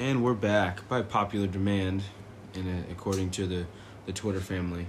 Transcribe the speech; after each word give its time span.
And 0.00 0.24
we're 0.24 0.32
back 0.32 0.88
by 0.88 1.02
popular 1.02 1.46
demand, 1.46 2.04
and 2.54 2.86
according 2.90 3.32
to 3.32 3.46
the, 3.46 3.66
the 4.06 4.14
Twitter 4.14 4.40
family. 4.40 4.86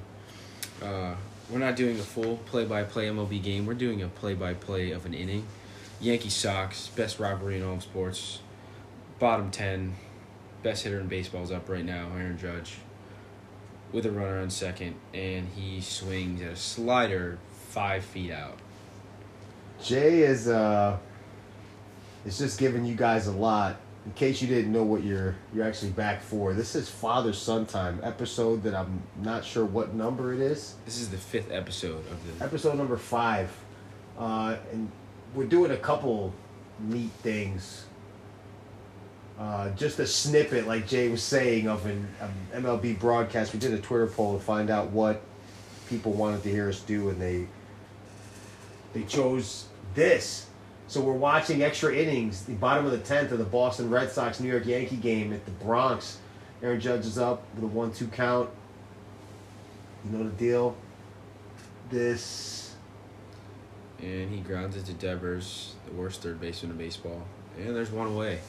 Uh, 0.81 1.15
we're 1.49 1.59
not 1.59 1.75
doing 1.75 1.99
a 1.99 2.01
full 2.01 2.37
play-by-play 2.45 3.09
MLB 3.09 3.43
game. 3.43 3.65
We're 3.65 3.73
doing 3.73 4.01
a 4.01 4.07
play-by-play 4.07 4.91
of 4.91 5.05
an 5.05 5.13
inning. 5.13 5.45
Yankee 5.99 6.29
Sox, 6.29 6.87
best 6.87 7.19
rivalry 7.19 7.57
in 7.57 7.63
all 7.63 7.73
of 7.73 7.83
sports. 7.83 8.39
Bottom 9.19 9.51
ten, 9.51 9.95
best 10.63 10.85
hitter 10.85 11.01
in 11.01 11.09
baseball 11.09 11.43
is 11.43 11.51
up 11.51 11.67
right 11.67 11.83
now, 11.83 12.07
Aaron 12.15 12.37
Judge, 12.37 12.75
with 13.91 14.05
a 14.05 14.11
runner 14.11 14.39
on 14.39 14.49
second, 14.49 14.95
and 15.13 15.49
he 15.57 15.81
swings 15.81 16.41
at 16.41 16.53
a 16.53 16.55
slider 16.55 17.37
five 17.67 18.05
feet 18.05 18.31
out. 18.31 18.57
Jay 19.83 20.21
is 20.21 20.47
uh 20.47 20.97
is 22.25 22.37
just 22.37 22.57
giving 22.57 22.85
you 22.85 22.95
guys 22.95 23.27
a 23.27 23.33
lot. 23.33 23.75
In 24.05 24.13
case 24.13 24.41
you 24.41 24.47
didn't 24.47 24.71
know 24.71 24.83
what 24.83 25.03
you're 25.03 25.35
you're 25.53 25.65
actually 25.65 25.91
back 25.91 26.21
for. 26.21 26.53
This 26.53 26.75
is 26.75 26.89
Father 26.89 27.33
Son 27.33 27.67
Time 27.67 27.99
episode 28.01 28.63
that 28.63 28.73
I'm 28.73 29.03
not 29.21 29.45
sure 29.45 29.63
what 29.63 29.93
number 29.93 30.33
it 30.33 30.39
is. 30.39 30.75
This 30.85 30.99
is 30.99 31.09
the 31.09 31.17
fifth 31.17 31.51
episode 31.51 32.03
of 32.09 32.39
the. 32.39 32.43
Episode 32.43 32.77
number 32.77 32.97
five. 32.97 33.51
Uh 34.17 34.57
and 34.71 34.91
we're 35.35 35.45
doing 35.45 35.71
a 35.71 35.77
couple 35.77 36.33
neat 36.79 37.11
things. 37.21 37.85
Uh, 39.39 39.69
just 39.71 39.97
a 39.99 40.05
snippet, 40.05 40.67
like 40.67 40.87
Jay 40.87 41.09
was 41.09 41.23
saying, 41.23 41.67
of 41.67 41.85
an 41.85 42.07
um, 42.21 42.31
MLB 42.53 42.99
broadcast. 42.99 43.53
We 43.53 43.59
did 43.59 43.73
a 43.73 43.79
Twitter 43.79 44.05
poll 44.05 44.37
to 44.37 44.43
find 44.43 44.69
out 44.69 44.91
what 44.91 45.21
people 45.89 46.11
wanted 46.11 46.43
to 46.43 46.49
hear 46.49 46.69
us 46.69 46.79
do, 46.81 47.09
and 47.09 47.19
they 47.19 47.47
they 48.93 49.03
chose 49.03 49.65
this. 49.95 50.47
So 50.91 50.99
we're 50.99 51.13
watching 51.13 51.63
extra 51.63 51.95
innings, 51.95 52.43
the 52.43 52.51
bottom 52.55 52.85
of 52.85 52.91
the 52.91 52.97
tenth 52.97 53.31
of 53.31 53.37
the 53.37 53.45
Boston 53.45 53.89
Red 53.89 54.11
Sox 54.11 54.41
New 54.41 54.49
York 54.49 54.65
Yankee 54.65 54.97
game 54.97 55.31
at 55.31 55.45
the 55.45 55.51
Bronx. 55.51 56.17
Aaron 56.61 56.81
Judge 56.81 57.05
is 57.05 57.17
up 57.17 57.43
with 57.55 57.63
a 57.63 57.67
one-two 57.67 58.07
count. 58.07 58.49
You 60.03 60.17
know 60.17 60.25
the 60.25 60.31
deal. 60.31 60.75
This 61.89 62.75
And 64.01 64.29
he 64.29 64.41
grounds 64.41 64.75
it 64.75 64.83
to 64.87 64.91
Devers, 64.91 65.75
the 65.85 65.93
worst 65.93 66.23
third 66.23 66.41
baseman 66.41 66.73
in 66.73 66.77
baseball. 66.77 67.21
And 67.57 67.73
there's 67.73 67.89
one 67.89 68.07
away. 68.07 68.39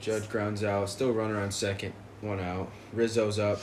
Judge 0.00 0.30
grounds 0.30 0.64
out, 0.64 0.88
still 0.88 1.12
runner 1.12 1.38
on 1.38 1.50
second, 1.50 1.92
one 2.22 2.40
out. 2.40 2.70
Rizzo's 2.94 3.38
up. 3.38 3.60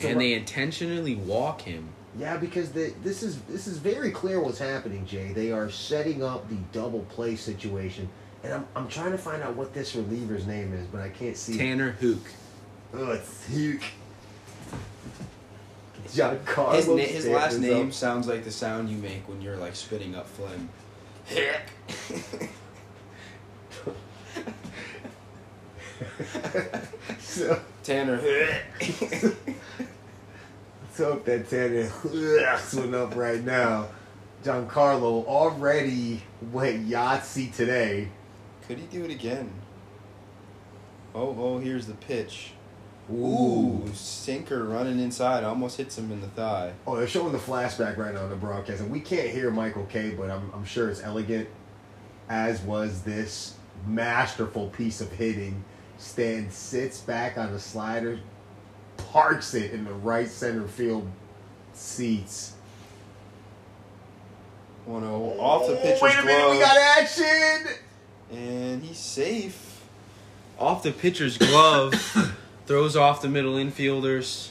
And 0.00 0.20
they 0.20 0.32
intentionally 0.32 1.14
walk 1.14 1.60
him. 1.60 1.90
Yeah, 2.18 2.36
because 2.36 2.72
the, 2.72 2.92
this 3.04 3.22
is 3.22 3.40
this 3.42 3.66
is 3.66 3.78
very 3.78 4.10
clear 4.10 4.40
what's 4.40 4.58
happening, 4.58 5.06
Jay. 5.06 5.32
They 5.32 5.52
are 5.52 5.70
setting 5.70 6.22
up 6.24 6.48
the 6.48 6.56
double 6.72 7.00
play 7.10 7.36
situation, 7.36 8.08
and 8.42 8.52
I'm, 8.52 8.66
I'm 8.74 8.88
trying 8.88 9.12
to 9.12 9.18
find 9.18 9.42
out 9.42 9.54
what 9.54 9.72
this 9.72 9.94
reliever's 9.94 10.46
name 10.46 10.72
is, 10.74 10.86
but 10.86 11.00
I 11.00 11.08
can't 11.10 11.36
see. 11.36 11.54
it. 11.54 11.58
Tanner 11.58 11.92
Hook. 11.92 12.22
Oh, 12.94 13.12
it's 13.12 13.46
Hugh. 13.46 13.78
Giancarlo. 16.08 16.74
His, 16.74 16.88
na- 16.88 16.96
his 16.96 17.26
last 17.28 17.52
Stanton's 17.52 17.60
name 17.60 17.86
up. 17.88 17.92
sounds 17.92 18.26
like 18.26 18.42
the 18.44 18.50
sound 18.50 18.90
you 18.90 18.96
make 18.96 19.28
when 19.28 19.40
you're 19.40 19.56
like 19.56 19.76
spitting 19.76 20.16
up 20.16 20.26
phlegm. 20.28 20.68
So, 27.20 27.60
Tanner 27.84 28.20
Hope 31.00 31.24
that 31.24 31.48
Tanner 31.48 31.90
went 32.74 32.94
up 32.94 33.16
right 33.16 33.42
now. 33.42 33.88
Giancarlo 34.44 35.24
already 35.24 36.22
went 36.52 36.88
Yahtzee 36.88 37.54
today. 37.54 38.08
Could 38.66 38.78
he 38.78 38.86
do 38.86 39.04
it 39.04 39.10
again? 39.10 39.50
Oh, 41.14 41.34
oh, 41.38 41.58
here's 41.58 41.86
the 41.86 41.94
pitch. 41.94 42.52
Ooh. 43.10 43.82
Ooh, 43.84 43.90
sinker 43.94 44.64
running 44.64 45.00
inside, 45.00 45.42
almost 45.42 45.78
hits 45.78 45.98
him 45.98 46.12
in 46.12 46.20
the 46.20 46.28
thigh. 46.28 46.72
Oh, 46.86 46.96
they're 46.96 47.08
showing 47.08 47.32
the 47.32 47.38
flashback 47.38 47.96
right 47.96 48.14
now 48.14 48.24
on 48.24 48.30
the 48.30 48.36
broadcast, 48.36 48.80
and 48.80 48.90
we 48.90 49.00
can't 49.00 49.30
hear 49.30 49.50
Michael 49.50 49.86
Kay, 49.86 50.10
but 50.10 50.30
I'm, 50.30 50.50
I'm 50.54 50.64
sure 50.64 50.90
it's 50.90 51.02
elegant, 51.02 51.48
as 52.28 52.60
was 52.60 53.02
this 53.02 53.56
masterful 53.86 54.68
piece 54.68 55.00
of 55.00 55.10
hitting. 55.12 55.64
Stan 55.98 56.50
sits 56.50 57.00
back 57.00 57.36
on 57.36 57.52
the 57.52 57.58
slider, 57.58 58.20
parks 59.12 59.54
it 59.54 59.72
in 59.72 59.84
the 59.84 59.92
right 59.92 60.28
center 60.28 60.66
field 60.66 61.08
seats. 61.72 62.54
1 64.86 65.02
0 65.02 65.36
off 65.38 65.66
the 65.68 65.76
pitcher's 65.76 66.02
Wait 66.02 66.18
a 66.18 66.24
minute, 66.24 66.42
glove. 66.42 66.52
we 66.52 66.58
got 66.60 66.76
action! 66.98 67.74
and 68.32 68.82
he's 68.82 68.98
safe. 68.98 69.84
Off 70.58 70.82
the 70.82 70.92
pitcher's 70.92 71.36
glove. 71.38 71.94
throws 72.66 72.94
off 72.94 73.20
the 73.20 73.28
middle 73.28 73.54
infielders. 73.54 74.50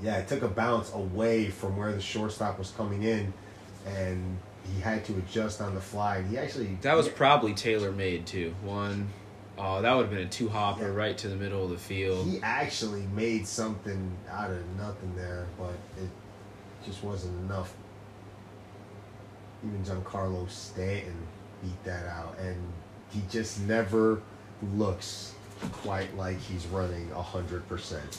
Yeah, 0.00 0.18
it 0.18 0.28
took 0.28 0.42
a 0.42 0.48
bounce 0.48 0.92
away 0.92 1.50
from 1.50 1.76
where 1.76 1.90
the 1.90 2.00
shortstop 2.00 2.56
was 2.58 2.70
coming 2.70 3.02
in, 3.02 3.32
and 3.84 4.38
he 4.72 4.80
had 4.80 5.04
to 5.06 5.12
adjust 5.14 5.60
on 5.60 5.74
the 5.74 5.80
fly. 5.80 6.18
And 6.18 6.30
he 6.30 6.38
actually 6.38 6.78
That 6.82 6.94
was 6.94 7.08
probably 7.08 7.52
tailor 7.52 7.90
made 7.90 8.26
too. 8.26 8.54
One, 8.62 9.08
oh, 9.58 9.82
that 9.82 9.94
would 9.94 10.06
have 10.06 10.10
been 10.10 10.26
a 10.26 10.30
two 10.30 10.48
hopper 10.48 10.88
Yeah. 10.88 10.94
right 10.94 11.18
to 11.18 11.28
the 11.28 11.36
middle 11.36 11.64
of 11.64 11.70
the 11.70 11.78
field. 11.78 12.26
He 12.26 12.40
actually 12.42 13.02
made 13.14 13.46
something 13.46 14.16
out 14.30 14.50
of 14.50 14.64
nothing 14.76 15.14
there, 15.16 15.46
but 15.58 15.74
it 16.02 16.08
just 16.84 17.02
wasn't 17.02 17.38
enough. 17.48 17.74
Even 19.64 19.82
Giancarlo 19.82 20.48
Stanton 20.50 21.16
beat 21.62 21.82
that 21.84 22.06
out, 22.06 22.36
and 22.38 22.56
he 23.10 23.22
just 23.30 23.60
never 23.62 24.20
looks 24.74 25.34
quite 25.72 26.14
like 26.16 26.38
he's 26.38 26.66
running 26.66 27.10
hundred 27.10 27.66
percent. 27.68 28.18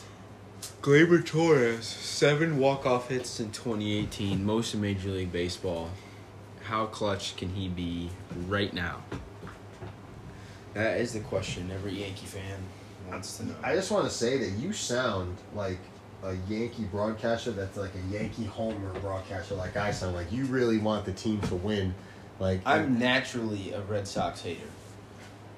Gleyber 0.82 1.24
Torres, 1.24 1.86
seven 1.86 2.58
walk-off 2.58 3.10
hits 3.10 3.40
in 3.40 3.52
2018, 3.52 4.44
most 4.44 4.74
in 4.74 4.82
Major 4.82 5.10
League 5.10 5.32
Baseball. 5.32 5.92
How 6.64 6.88
clutch 6.88 7.36
can 7.38 7.50
he 7.50 7.68
be 7.70 8.10
right 8.48 8.74
now? 8.74 9.04
That 10.78 11.02
is 11.02 11.14
the 11.14 11.22
question 11.22 11.72
every 11.74 12.04
Yankee 12.04 12.28
fan 12.28 12.60
wants 13.10 13.38
to 13.38 13.48
know. 13.48 13.56
I 13.64 13.74
just 13.74 13.90
want 13.90 14.06
to 14.06 14.12
say 14.12 14.38
that 14.38 14.60
you 14.60 14.74
sound 14.74 15.36
like 15.56 15.80
a 16.24 16.36
Yankee 16.48 16.84
broadcaster 16.84 17.50
that's 17.50 17.78
like 17.78 17.94
a 17.96 18.14
Yankee 18.14 18.46
homer 18.46 18.94
broadcaster, 19.00 19.56
like 19.56 19.76
I 19.76 19.90
sound. 19.90 20.16
Like 20.16 20.32
you 20.32 20.46
really 20.46 20.78
want 20.78 21.06
the 21.06 21.14
team 21.14 21.42
to 21.42 21.56
win. 21.56 21.96
Like 22.40 22.62
I'm 22.64 23.00
naturally 23.00 23.74
a 23.74 23.82
Red 23.82 24.08
Sox 24.08 24.42
hater. 24.42 24.68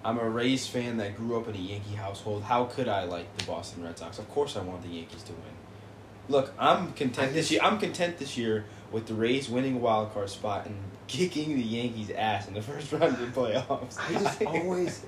I'm 0.06 0.18
a 0.20 0.30
Rays 0.30 0.68
fan 0.68 0.96
that 0.98 1.18
grew 1.18 1.38
up 1.38 1.50
in 1.50 1.56
a 1.56 1.60
Yankee 1.60 1.96
household. 1.96 2.44
How 2.44 2.64
could 2.64 2.88
I 2.88 3.04
like 3.04 3.38
the 3.38 3.44
Boston 3.44 3.84
Red 3.84 3.98
Sox? 3.98 4.20
Of 4.20 4.30
course, 4.30 4.56
I 4.56 4.62
want 4.62 4.84
the 4.84 4.88
Yankees 4.88 5.24
to 5.24 5.34
win. 5.34 5.42
Look, 6.30 6.54
I'm 6.58 6.94
content 6.94 7.34
this 7.34 7.52
year. 7.52 7.60
I'm 7.62 7.78
content 7.78 8.20
this 8.20 8.38
year 8.38 8.64
with 8.92 9.08
the 9.08 9.14
Rays 9.14 9.50
winning 9.50 9.76
a 9.76 9.80
wild 9.80 10.14
card 10.14 10.30
spot 10.30 10.66
and 10.66 10.76
kicking 11.08 11.56
the 11.56 11.62
Yankees' 11.64 12.12
ass 12.12 12.48
in 12.48 12.54
the 12.54 12.62
first 12.62 12.92
round 12.94 13.04
of 13.16 13.20
the 13.20 13.26
playoffs. 13.40 13.98
I 14.00 14.14
just 14.20 14.42
always, 14.46 15.04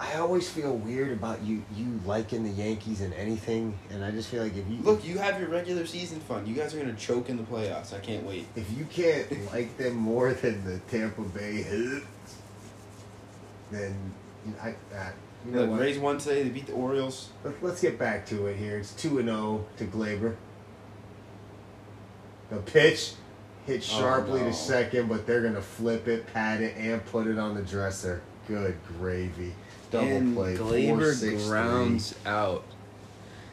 I 0.00 0.14
always 0.16 0.48
feel 0.48 0.74
weird 0.76 1.12
about 1.12 1.42
you 1.42 1.62
you 1.74 2.00
liking 2.04 2.42
the 2.44 2.50
Yankees 2.50 3.00
and 3.00 3.12
anything, 3.14 3.78
and 3.90 4.04
I 4.04 4.10
just 4.10 4.28
feel 4.28 4.42
like 4.42 4.56
if 4.56 4.68
you 4.68 4.78
Look, 4.82 5.04
you 5.04 5.18
have 5.18 5.40
your 5.40 5.48
regular 5.48 5.86
season 5.86 6.20
fun. 6.20 6.46
You 6.46 6.54
guys 6.54 6.74
are 6.74 6.78
gonna 6.78 6.94
choke 6.94 7.28
in 7.30 7.36
the 7.36 7.42
playoffs. 7.42 7.94
I 7.94 7.98
can't 8.00 8.24
wait. 8.24 8.46
if 8.56 8.70
you 8.76 8.84
can't 8.86 9.26
like 9.52 9.76
them 9.78 9.94
more 9.94 10.32
than 10.34 10.64
the 10.64 10.78
Tampa 10.90 11.22
Bay, 11.22 11.62
then 13.70 14.12
I, 14.62 14.68
I 14.94 15.12
you 15.44 15.52
know 15.52 15.64
Look. 15.64 15.80
Rays 15.80 15.98
won 15.98 16.18
today. 16.18 16.42
They 16.42 16.48
beat 16.50 16.66
the 16.66 16.72
Orioles. 16.74 17.30
Let- 17.44 17.62
Let's 17.62 17.80
get 17.80 17.98
back 17.98 18.26
to 18.26 18.46
it 18.46 18.56
here. 18.56 18.78
It's 18.78 18.92
two 18.94 19.18
and 19.18 19.28
zero 19.28 19.64
to 19.78 19.84
Gleyber. 19.86 20.36
The 22.50 22.56
pitch 22.58 23.12
hit 23.66 23.78
Oh, 23.92 23.98
sharply 24.00 24.40
no. 24.40 24.46
to 24.48 24.52
second, 24.54 25.08
but 25.08 25.26
they're 25.26 25.42
gonna 25.42 25.60
flip 25.62 26.06
it, 26.08 26.26
pat 26.32 26.60
it, 26.60 26.76
and 26.76 27.04
put 27.06 27.26
it 27.26 27.38
on 27.38 27.54
the 27.54 27.62
dresser. 27.62 28.22
Good 28.46 28.76
gravy. 28.98 29.52
Double 29.90 30.06
and 30.06 30.34
play. 30.36 30.56
Gleyber 30.56 31.12
4-6-3. 31.12 31.48
grounds 31.48 32.14
out 32.24 32.64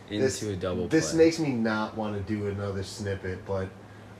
into 0.09 0.23
This- 0.25 0.41
a 0.44 0.56
double 0.56 0.88
This 0.88 1.12
play. 1.12 1.25
makes 1.25 1.39
me 1.39 1.51
not 1.51 1.97
want 1.97 2.15
to 2.15 2.33
do 2.33 2.47
another 2.47 2.83
snippet, 2.83 3.45
but 3.45 3.68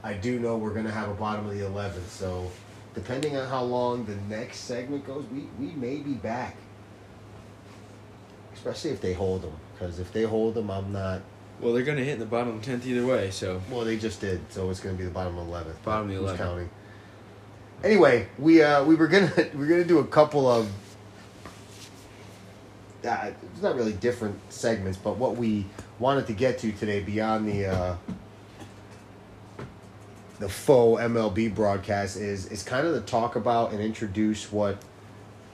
I 0.04 0.14
do 0.14 0.40
know 0.40 0.58
we're 0.58 0.74
gonna 0.74 0.92
have 0.92 1.10
a 1.10 1.14
bottom 1.14 1.48
of 1.48 1.54
the 1.56 1.66
eleventh. 1.66 2.12
So, 2.12 2.50
depending 2.96 3.38
on 3.38 3.48
how 3.48 3.64
long 3.64 4.06
the 4.06 4.16
next 4.36 4.60
segment 4.62 5.06
goes, 5.06 5.26
we 5.32 5.48
we 5.60 5.74
may 5.76 5.98
be 5.98 6.14
back. 6.14 6.56
Especially 8.54 8.92
if 8.92 9.02
they 9.02 9.14
hold 9.14 9.42
them, 9.44 9.54
because 9.74 10.00
if 10.00 10.12
they 10.14 10.24
hold 10.24 10.56
them, 10.56 10.70
I'm 10.72 10.92
not. 10.92 11.22
Well, 11.62 11.74
they're 11.74 11.84
gonna 11.84 12.02
hit 12.04 12.14
in 12.14 12.20
the 12.20 12.26
bottom 12.26 12.56
of 12.56 12.62
tenth 12.62 12.86
either 12.86 13.06
way. 13.06 13.32
So 13.32 13.62
Well, 13.70 13.86
they 13.86 13.98
just 13.98 14.20
did, 14.22 14.42
so 14.50 14.70
it's 14.70 14.80
gonna 14.80 14.96
be 14.96 15.06
the 15.06 15.10
bottom 15.12 15.38
eleventh. 15.38 15.82
Bottom 15.84 16.10
of 16.10 16.16
the 16.16 16.16
Who's 16.16 16.32
11th. 16.32 16.38
counting? 16.38 16.70
Anyway, 17.84 18.28
we 18.40 18.62
uh 18.62 18.84
we 18.84 18.96
were 18.96 19.08
gonna 19.08 19.32
we 19.54 19.60
were 19.60 19.66
gonna 19.68 19.84
do 19.84 20.00
a 20.00 20.06
couple 20.06 20.50
of. 20.50 20.70
Uh, 23.06 23.32
it's 23.52 23.62
not 23.62 23.76
really 23.76 23.92
different 23.92 24.40
segments, 24.50 24.98
but 24.98 25.18
what 25.18 25.36
we 25.36 25.66
wanted 26.00 26.26
to 26.26 26.32
get 26.32 26.58
to 26.60 26.72
today, 26.72 27.02
beyond 27.02 27.46
the 27.46 27.66
uh, 27.66 27.96
the 30.40 30.48
faux 30.48 31.02
MLB 31.02 31.54
broadcast 31.54 32.16
is 32.18 32.46
is 32.48 32.64
kind 32.64 32.88
of 32.88 32.94
to 32.94 33.02
talk 33.02 33.36
about 33.36 33.72
and 33.74 33.82
introduce 33.82 34.52
what 34.52 34.78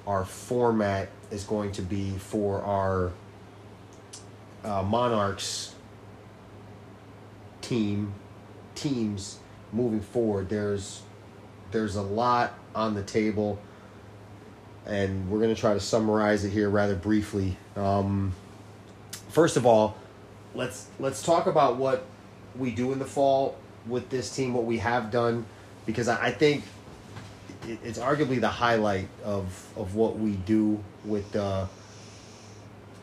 our 0.05 0.25
format 0.25 1.09
is 1.31 1.43
going 1.43 1.71
to 1.71 1.81
be 1.81 2.11
for 2.17 2.61
our 2.61 3.11
uh, 4.63 4.83
Monarchs 4.83 5.73
team 7.69 8.13
teams 8.73 9.39
moving 9.71 10.01
forward. 10.01 10.49
There's 10.49 11.01
there's 11.71 11.95
a 11.95 12.01
lot 12.01 12.53
on 12.73 12.95
the 12.95 13.03
table, 13.03 13.59
and 14.85 15.29
we're 15.29 15.39
to 15.53 15.55
try 15.55 15.73
to 15.73 15.79
summarize 15.79 16.43
it 16.43 16.49
here 16.49 16.69
rather 16.69 16.95
briefly. 16.95 17.57
Um, 17.75 18.33
first 19.29 19.55
of 19.55 19.65
all, 19.65 19.95
let's 20.55 20.87
let's 20.99 21.21
talk 21.21 21.45
about 21.45 21.77
what 21.77 22.05
we 22.57 22.71
do 22.71 22.91
in 22.91 22.99
the 22.99 23.05
fall 23.05 23.55
with 23.85 24.09
this 24.09 24.35
team, 24.35 24.53
what 24.53 24.65
we 24.65 24.79
have 24.79 25.11
done, 25.11 25.45
because 25.85 26.07
I, 26.07 26.27
I 26.27 26.31
think 26.31 26.63
it, 27.67 27.79
it's 27.83 27.99
arguably 27.99 28.41
the 28.41 28.49
highlight 28.49 29.07
of 29.23 29.45
of 29.77 29.93
what 29.93 30.17
we 30.17 30.31
do 30.31 30.83
with 31.05 31.35
uh, 31.35 31.67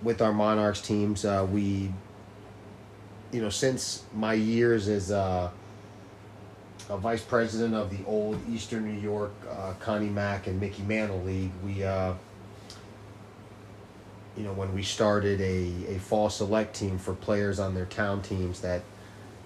with 0.02 0.20
our 0.20 0.32
Monarchs 0.32 0.80
teams. 0.80 1.24
Uh, 1.24 1.46
we, 1.50 1.92
you 3.36 3.42
know, 3.42 3.50
since 3.50 4.02
my 4.14 4.32
years 4.32 4.88
as 4.88 5.12
uh, 5.12 5.50
a 6.88 6.96
vice 6.96 7.20
president 7.20 7.74
of 7.74 7.90
the 7.90 8.02
old 8.06 8.40
Eastern 8.48 8.90
New 8.90 8.98
York 8.98 9.34
uh, 9.50 9.74
Connie 9.78 10.08
Mack 10.08 10.46
and 10.46 10.58
Mickey 10.58 10.82
Mantle 10.82 11.22
League, 11.22 11.52
we. 11.62 11.84
Uh, 11.84 12.14
you 14.38 14.42
know, 14.42 14.52
when 14.52 14.74
we 14.74 14.82
started 14.82 15.40
a, 15.40 15.94
a 15.94 15.98
fall 15.98 16.28
select 16.28 16.76
team 16.76 16.98
for 16.98 17.14
players 17.14 17.58
on 17.58 17.74
their 17.74 17.86
town 17.86 18.20
teams 18.20 18.60
that 18.60 18.82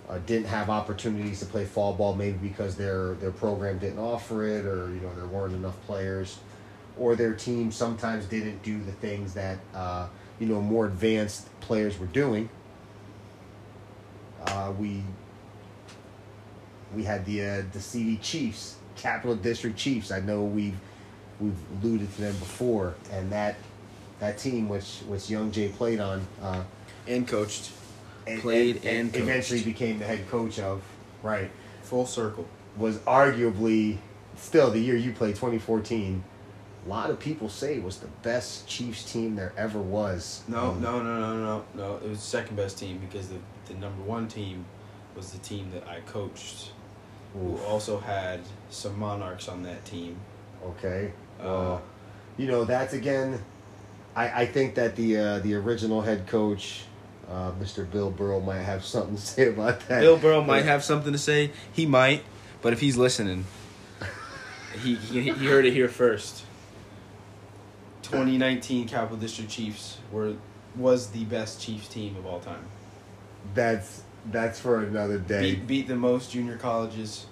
uh, 0.09 0.19
didn't 0.27 0.49
have 0.49 0.69
opportunities 0.69 1.39
to 1.39 1.47
play 1.47 1.65
fall 1.65 1.93
ball, 1.93 2.13
maybe 2.17 2.37
because 2.39 2.75
their 2.75 3.15
their 3.15 3.31
program 3.31 3.79
didn't 3.79 4.01
offer 4.01 4.45
it, 4.45 4.67
or 4.67 4.89
you 4.89 5.01
know 5.01 5.15
there 5.15 5.27
weren't 5.27 5.55
enough 5.55 5.81
players, 5.87 6.39
or 6.99 7.15
their 7.15 7.35
team 7.35 7.71
sometimes 7.71 8.25
didn't 8.27 8.61
do 8.65 8.81
the 8.83 8.93
things 8.93 9.35
that 9.35 9.59
uh, 9.75 10.09
you 10.41 10.47
know 10.47 10.61
more 10.61 10.87
advanced 10.87 11.49
players 11.61 11.97
were 11.99 12.07
doing. 12.07 12.49
Uh, 14.47 14.73
we 14.79 15.03
we 16.95 17.05
had 17.05 17.25
the 17.25 17.45
uh, 17.45 17.63
the 17.73 17.81
CD 17.81 18.17
Chiefs, 18.19 18.77
Capital 18.97 19.37
District 19.37 19.77
Chiefs. 19.77 20.11
I 20.11 20.21
know 20.21 20.43
we've 20.43 20.77
we've 21.41 21.57
alluded 21.83 22.13
to 22.15 22.21
them 22.21 22.37
before, 22.37 22.95
and 23.13 23.31
that 23.33 23.57
that 24.19 24.39
team, 24.39 24.69
which 24.69 25.01
which 25.07 25.31
Young 25.31 25.51
Jay 25.53 25.69
played 25.69 26.01
on, 26.01 26.27
uh, 26.43 26.63
and 27.07 27.27
coached, 27.27 27.71
and, 28.27 28.41
Played 28.41 28.85
and 28.85 29.13
coached. 29.13 29.23
eventually 29.23 29.63
became 29.63 29.99
the 29.99 30.05
head 30.07 30.29
coach 30.29 30.59
of, 30.59 30.83
right, 31.23 31.51
full 31.83 32.07
circle. 32.07 32.47
was 32.77 32.99
arguably 32.99 33.99
still 34.37 34.71
the 34.71 34.79
year 34.81 34.97
you 34.97 35.13
played, 35.13 35.35
2014. 35.37 36.23
A 36.87 36.89
lot 36.89 37.11
of 37.11 37.19
people 37.21 37.51
say 37.51 37.79
was 37.79 37.99
the 37.99 38.07
best 38.23 38.67
Chiefs 38.67 39.11
team 39.13 39.37
there 39.37 39.53
ever 39.57 39.79
was. 39.81 40.43
No, 40.49 40.71
Um, 40.71 40.81
no, 40.81 41.03
no, 41.03 41.21
no, 41.21 41.37
no, 41.45 41.65
no. 41.75 41.97
It 41.97 42.09
was 42.09 42.21
second 42.21 42.57
best 42.57 42.79
team 42.79 42.99
because 42.99 43.29
the 43.29 43.37
the 43.71 43.79
number 43.79 44.03
one 44.03 44.27
team 44.29 44.65
was 45.17 45.31
the 45.33 45.39
team 45.39 45.71
that 45.73 45.87
I 45.89 46.01
coached, 46.01 46.73
who 47.33 47.57
also 47.59 47.99
had 47.99 48.41
some 48.69 48.99
Monarchs 48.99 49.49
on 49.49 49.63
that 49.63 49.85
team. 49.85 50.17
Okay. 50.65 51.13
Uh, 51.41 51.45
Well, 51.45 51.83
you 52.37 52.47
know 52.47 52.65
that's 52.65 52.93
again. 52.95 53.41
I, 54.17 54.43
I 54.43 54.47
think 54.47 54.75
that 54.75 54.97
the 54.97 55.17
uh, 55.17 55.39
the 55.39 55.55
original 55.55 56.01
head 56.01 56.27
coach, 56.27 56.83
uh, 57.31 57.53
Mr. 57.61 57.89
Bill 57.91 58.11
Burrow, 58.11 58.41
might 58.41 58.63
have 58.63 58.85
something 58.85 59.17
to 59.17 59.23
say 59.35 59.49
about 59.49 59.81
that. 59.89 60.01
Bill 60.01 60.19
Burrow 60.19 60.43
might 60.43 60.65
have 60.65 60.83
something 60.83 61.13
to 61.13 61.19
say. 61.19 61.53
He 61.73 61.87
might, 61.87 62.25
but 62.63 62.73
if 62.73 62.81
he's 62.81 62.97
listening, 62.97 63.45
he 64.83 64.97
he, 64.97 65.23
he 65.23 65.47
heard 65.47 65.65
it 65.65 65.73
here 65.73 65.89
first. 65.89 66.45
2019 68.03 68.89
Capital 68.89 69.17
District 69.17 69.49
Chiefs 69.51 69.99
were 70.11 70.35
was 70.75 71.11
the 71.11 71.25
best 71.25 71.61
Chiefs 71.61 71.87
team 71.89 72.17
of 72.17 72.27
all 72.27 72.41
time. 72.41 72.65
That's 73.55 74.02
that's 74.31 74.61
for 74.61 74.82
another 74.85 75.19
day. 75.19 75.55
Beat 75.55 75.67
beat 75.67 75.88
the 75.88 75.97
most 75.97 76.31
junior 76.32 76.56
colleges. 76.56 77.26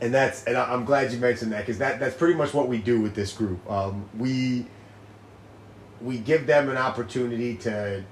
and 0.00 0.14
that's 0.14 0.44
and 0.44 0.56
I- 0.56 0.72
I'm 0.72 0.84
glad 0.84 1.12
you 1.12 1.18
mentioned 1.18 1.52
that 1.52 1.60
because 1.60 1.78
that 1.78 2.00
that's 2.00 2.16
pretty 2.16 2.34
much 2.34 2.54
what 2.54 2.68
we 2.68 2.78
do 2.78 3.00
with 3.00 3.14
this 3.14 3.32
group. 3.32 3.68
Um, 3.70 4.08
we 4.18 4.66
we 6.00 6.18
give 6.18 6.46
them 6.46 6.68
an 6.70 6.76
opportunity 6.78 7.56
to 7.56 8.02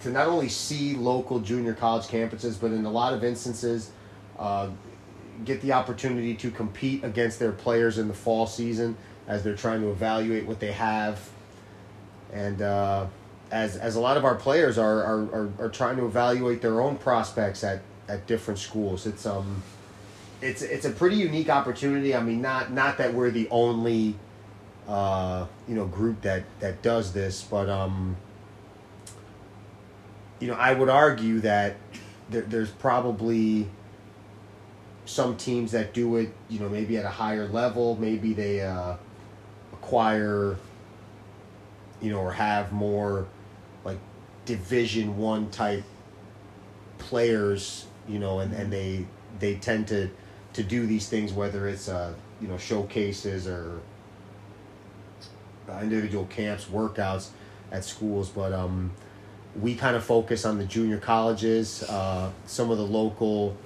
to 0.00 0.10
not 0.10 0.26
only 0.28 0.48
see 0.48 0.94
local 0.94 1.40
junior 1.40 1.74
college 1.74 2.04
campuses, 2.06 2.60
but 2.60 2.70
in 2.70 2.84
a 2.84 2.90
lot 2.90 3.12
of 3.14 3.24
instances, 3.24 3.90
uh, 4.38 4.68
get 5.44 5.60
the 5.62 5.72
opportunity 5.72 6.34
to 6.34 6.50
compete 6.50 7.02
against 7.02 7.38
their 7.38 7.52
players 7.52 7.98
in 7.98 8.06
the 8.06 8.14
fall 8.14 8.46
season 8.46 8.96
as 9.26 9.42
they're 9.42 9.56
trying 9.56 9.80
to 9.80 9.90
evaluate 9.90 10.46
what 10.46 10.60
they 10.60 10.70
have, 10.72 11.18
and 12.32 12.62
uh, 12.62 13.06
as 13.50 13.76
as 13.76 13.96
a 13.96 14.00
lot 14.00 14.16
of 14.16 14.24
our 14.24 14.34
players 14.34 14.78
are 14.78 15.02
are, 15.02 15.22
are, 15.34 15.50
are 15.60 15.68
trying 15.68 15.96
to 15.96 16.06
evaluate 16.06 16.62
their 16.62 16.80
own 16.80 16.96
prospects 16.96 17.62
at, 17.62 17.82
at 18.08 18.26
different 18.26 18.58
schools. 18.58 19.06
It's 19.06 19.26
um 19.26 19.62
it's 20.42 20.62
it's 20.62 20.84
a 20.84 20.90
pretty 20.90 21.16
unique 21.16 21.48
opportunity. 21.48 22.14
I 22.14 22.22
mean, 22.22 22.42
not 22.42 22.72
not 22.72 22.98
that 22.98 23.14
we're 23.14 23.30
the 23.30 23.48
only 23.50 24.16
uh, 24.86 25.46
you 25.66 25.74
know 25.74 25.86
group 25.86 26.22
that 26.22 26.44
that 26.60 26.82
does 26.82 27.12
this, 27.12 27.42
but 27.42 27.68
um, 27.68 28.16
you 30.40 30.48
know, 30.48 30.54
I 30.54 30.74
would 30.74 30.88
argue 30.88 31.40
that 31.40 31.76
there, 32.28 32.42
there's 32.42 32.70
probably 32.70 33.68
some 35.06 35.36
teams 35.36 35.72
that 35.72 35.94
do 35.94 36.16
it. 36.16 36.32
You 36.48 36.60
know, 36.60 36.68
maybe 36.68 36.98
at 36.98 37.04
a 37.04 37.10
higher 37.10 37.48
level. 37.48 37.96
Maybe 37.96 38.34
they 38.34 38.60
uh, 38.60 38.96
acquire, 39.72 40.56
you 42.02 42.10
know, 42.10 42.18
or 42.18 42.32
have 42.32 42.72
more 42.72 43.26
Division 44.46 45.18
One 45.18 45.50
type 45.50 45.84
players. 46.98 47.86
You 48.08 48.18
know, 48.18 48.38
and, 48.38 48.52
and 48.54 48.72
they 48.72 49.04
they 49.38 49.56
tend 49.56 49.88
to 49.88 50.08
to 50.54 50.62
do 50.62 50.86
these 50.86 51.08
things 51.08 51.34
whether 51.34 51.68
it's 51.68 51.88
uh 51.88 52.14
you 52.40 52.48
know 52.48 52.56
showcases 52.56 53.46
or 53.46 53.80
individual 55.82 56.24
camps 56.26 56.64
workouts 56.66 57.28
at 57.72 57.84
schools. 57.84 58.30
But 58.30 58.52
um 58.52 58.92
we 59.60 59.74
kind 59.74 59.96
of 59.96 60.04
focus 60.04 60.44
on 60.44 60.58
the 60.58 60.64
junior 60.64 60.98
colleges. 60.98 61.82
Uh 61.82 62.30
some 62.46 62.70
of 62.70 62.78
the 62.78 62.86
local 62.86 63.56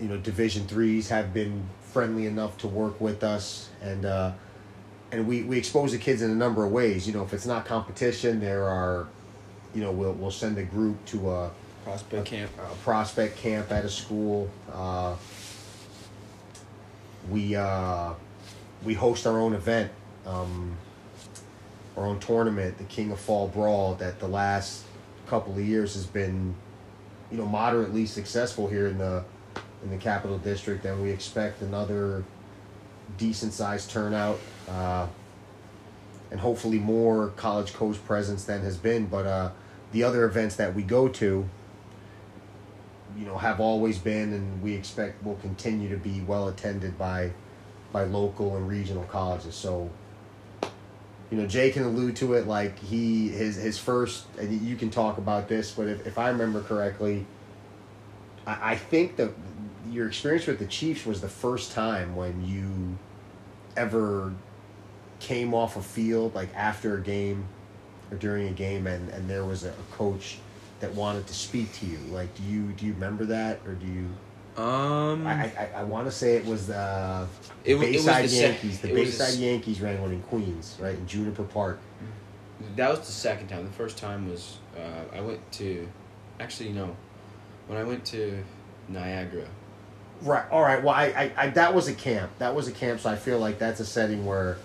you 0.00 0.08
know 0.08 0.18
division 0.18 0.66
threes 0.66 1.08
have 1.08 1.32
been 1.32 1.62
friendly 1.80 2.26
enough 2.26 2.58
to 2.58 2.68
work 2.68 3.00
with 3.00 3.24
us. 3.24 3.70
And 3.82 4.04
uh 4.04 4.32
and 5.10 5.26
we 5.26 5.42
we 5.42 5.58
expose 5.58 5.92
the 5.92 5.98
kids 5.98 6.22
in 6.22 6.30
a 6.30 6.34
number 6.34 6.64
of 6.64 6.70
ways. 6.70 7.06
You 7.06 7.14
know 7.14 7.24
if 7.24 7.32
it's 7.32 7.46
not 7.46 7.64
competition 7.64 8.40
there 8.40 8.64
are 8.64 9.08
you 9.76 9.82
know 9.82 9.92
we'll 9.92 10.14
we'll 10.14 10.30
send 10.30 10.56
a 10.56 10.64
group 10.64 11.04
to 11.04 11.30
a 11.30 11.50
Prospect 11.84 12.24
camp. 12.24 12.50
a 12.58 12.74
prospect 12.76 13.36
camp 13.36 13.70
at 13.70 13.84
a 13.84 13.88
school. 13.88 14.50
Uh, 14.72 15.14
we 17.30 17.54
uh, 17.54 18.14
we 18.82 18.94
host 18.94 19.26
our 19.26 19.38
own 19.38 19.52
event, 19.52 19.92
um, 20.26 20.76
our 21.96 22.06
own 22.06 22.18
tournament, 22.18 22.78
the 22.78 22.84
King 22.84 23.12
of 23.12 23.20
Fall 23.20 23.48
Brawl, 23.48 23.94
that 23.96 24.18
the 24.18 24.26
last 24.26 24.82
couple 25.28 25.52
of 25.52 25.60
years 25.60 25.94
has 25.94 26.06
been, 26.06 26.54
you 27.30 27.36
know, 27.36 27.46
moderately 27.46 28.06
successful 28.06 28.66
here 28.66 28.88
in 28.88 28.98
the 28.98 29.22
in 29.84 29.90
the 29.90 29.98
Capital 29.98 30.38
District, 30.38 30.84
and 30.86 31.00
we 31.00 31.10
expect 31.10 31.60
another 31.62 32.24
decent 33.18 33.52
sized 33.52 33.90
turnout. 33.90 34.40
Uh, 34.68 35.06
and 36.30 36.40
hopefully 36.40 36.78
more 36.78 37.28
college 37.36 37.72
coach 37.72 38.04
presence 38.04 38.44
than 38.44 38.62
has 38.62 38.76
been. 38.76 39.06
But 39.06 39.26
uh, 39.26 39.50
the 39.92 40.02
other 40.02 40.24
events 40.24 40.56
that 40.56 40.74
we 40.74 40.82
go 40.82 41.08
to, 41.08 41.48
you 43.16 43.24
know, 43.24 43.38
have 43.38 43.60
always 43.60 43.98
been 43.98 44.32
and 44.32 44.62
we 44.62 44.74
expect 44.74 45.24
will 45.24 45.36
continue 45.36 45.88
to 45.88 45.96
be 45.96 46.20
well 46.20 46.48
attended 46.48 46.98
by 46.98 47.32
by 47.92 48.04
local 48.04 48.56
and 48.56 48.68
regional 48.68 49.04
colleges. 49.04 49.54
So 49.54 49.90
you 51.30 51.38
know, 51.38 51.46
Jay 51.46 51.70
can 51.70 51.82
allude 51.82 52.16
to 52.16 52.34
it 52.34 52.46
like 52.46 52.78
he 52.78 53.28
his 53.28 53.56
his 53.56 53.78
first 53.78 54.26
and 54.38 54.60
you 54.60 54.76
can 54.76 54.90
talk 54.90 55.18
about 55.18 55.48
this, 55.48 55.72
but 55.72 55.88
if, 55.88 56.06
if 56.06 56.18
I 56.18 56.28
remember 56.28 56.62
correctly, 56.62 57.26
I, 58.46 58.72
I 58.72 58.76
think 58.76 59.16
that 59.16 59.32
your 59.90 60.08
experience 60.08 60.46
with 60.46 60.58
the 60.58 60.66
Chiefs 60.66 61.06
was 61.06 61.20
the 61.20 61.28
first 61.28 61.72
time 61.72 62.16
when 62.16 62.46
you 62.46 62.98
ever 63.76 64.32
came 65.20 65.54
off 65.54 65.76
a 65.76 65.82
field 65.82 66.34
like 66.34 66.54
after 66.54 66.96
a 66.96 67.00
game 67.00 67.46
or 68.10 68.16
during 68.16 68.48
a 68.48 68.52
game 68.52 68.86
and, 68.86 69.08
and 69.10 69.28
there 69.28 69.44
was 69.44 69.64
a, 69.64 69.70
a 69.70 69.96
coach 69.96 70.38
that 70.80 70.94
wanted 70.94 71.26
to 71.26 71.34
speak 71.34 71.72
to 71.72 71.86
you 71.86 71.98
like 72.10 72.34
do 72.36 72.42
you 72.42 72.62
do 72.72 72.86
you 72.86 72.92
remember 72.92 73.24
that 73.24 73.60
or 73.66 73.74
do 73.74 73.86
you 73.86 74.62
Um, 74.62 75.26
I, 75.26 75.52
I, 75.58 75.70
I 75.76 75.82
want 75.84 76.06
to 76.06 76.12
say 76.12 76.36
it 76.36 76.46
was 76.46 76.66
the 76.66 77.26
It 77.64 77.74
wa- 77.74 77.82
it 77.82 77.96
was 77.96 78.04
Bayside 78.04 78.28
the 78.28 78.34
Yankees. 78.36 78.80
The 78.80 78.88
the 78.88 78.94
Bayside 78.94 79.34
Yankees 79.38 79.80
ran 79.80 80.00
one 80.00 80.12
in 80.12 80.22
Queens, 80.22 80.76
right 80.80 80.94
in 80.94 81.06
Juniper 81.06 81.44
Park. 81.44 81.78
that 82.76 82.88
was 82.90 83.00
the 83.00 83.12
second 83.12 83.48
time. 83.48 83.64
The 83.64 83.72
first 83.72 83.98
time 83.98 84.30
was 84.30 84.58
uh, 84.76 85.16
I 85.16 85.20
went 85.20 85.40
to, 85.52 85.86
actually 86.40 86.72
no, 86.72 86.96
When 87.66 87.78
I 87.78 87.84
went 87.84 88.04
to 88.06 88.42
Niagara, 88.88 89.46
Right. 90.22 90.44
All 90.50 90.62
right. 90.62 90.82
Well, 90.82 90.94
I, 90.94 91.04
I, 91.06 91.32
I 91.36 91.48
that 91.50 91.74
was 91.74 91.88
a 91.88 91.92
camp. 91.94 92.30
That 92.38 92.54
was 92.54 92.68
a 92.68 92.72
camp. 92.72 93.00
So 93.00 93.10
I 93.10 93.16
feel 93.16 93.38
like 93.38 93.58
that's 93.58 93.80
a 93.80 93.84
setting 93.84 94.24
where, 94.24 94.56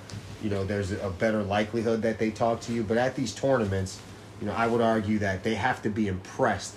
you 0.43 0.50
know, 0.50 0.63
there's 0.65 0.91
a 0.91 1.10
better 1.10 1.43
likelihood 1.43 2.01
that 2.01 2.19
they 2.19 2.31
talk 2.31 2.62
to 2.62 2.74
you. 2.74 2.83
But 2.83 2.98
at 2.98 3.15
these 3.15 3.33
tournaments, 3.33 4.00
you 4.39 4.48
know, 4.48 4.53
I 4.53 4.67
would 4.67 4.81
argue 4.81 5.19
that 5.19 5.43
they 5.43 5.55
have 5.55 5.81
to 5.83 5.89
be 5.89 6.07
impressed. 6.07 6.75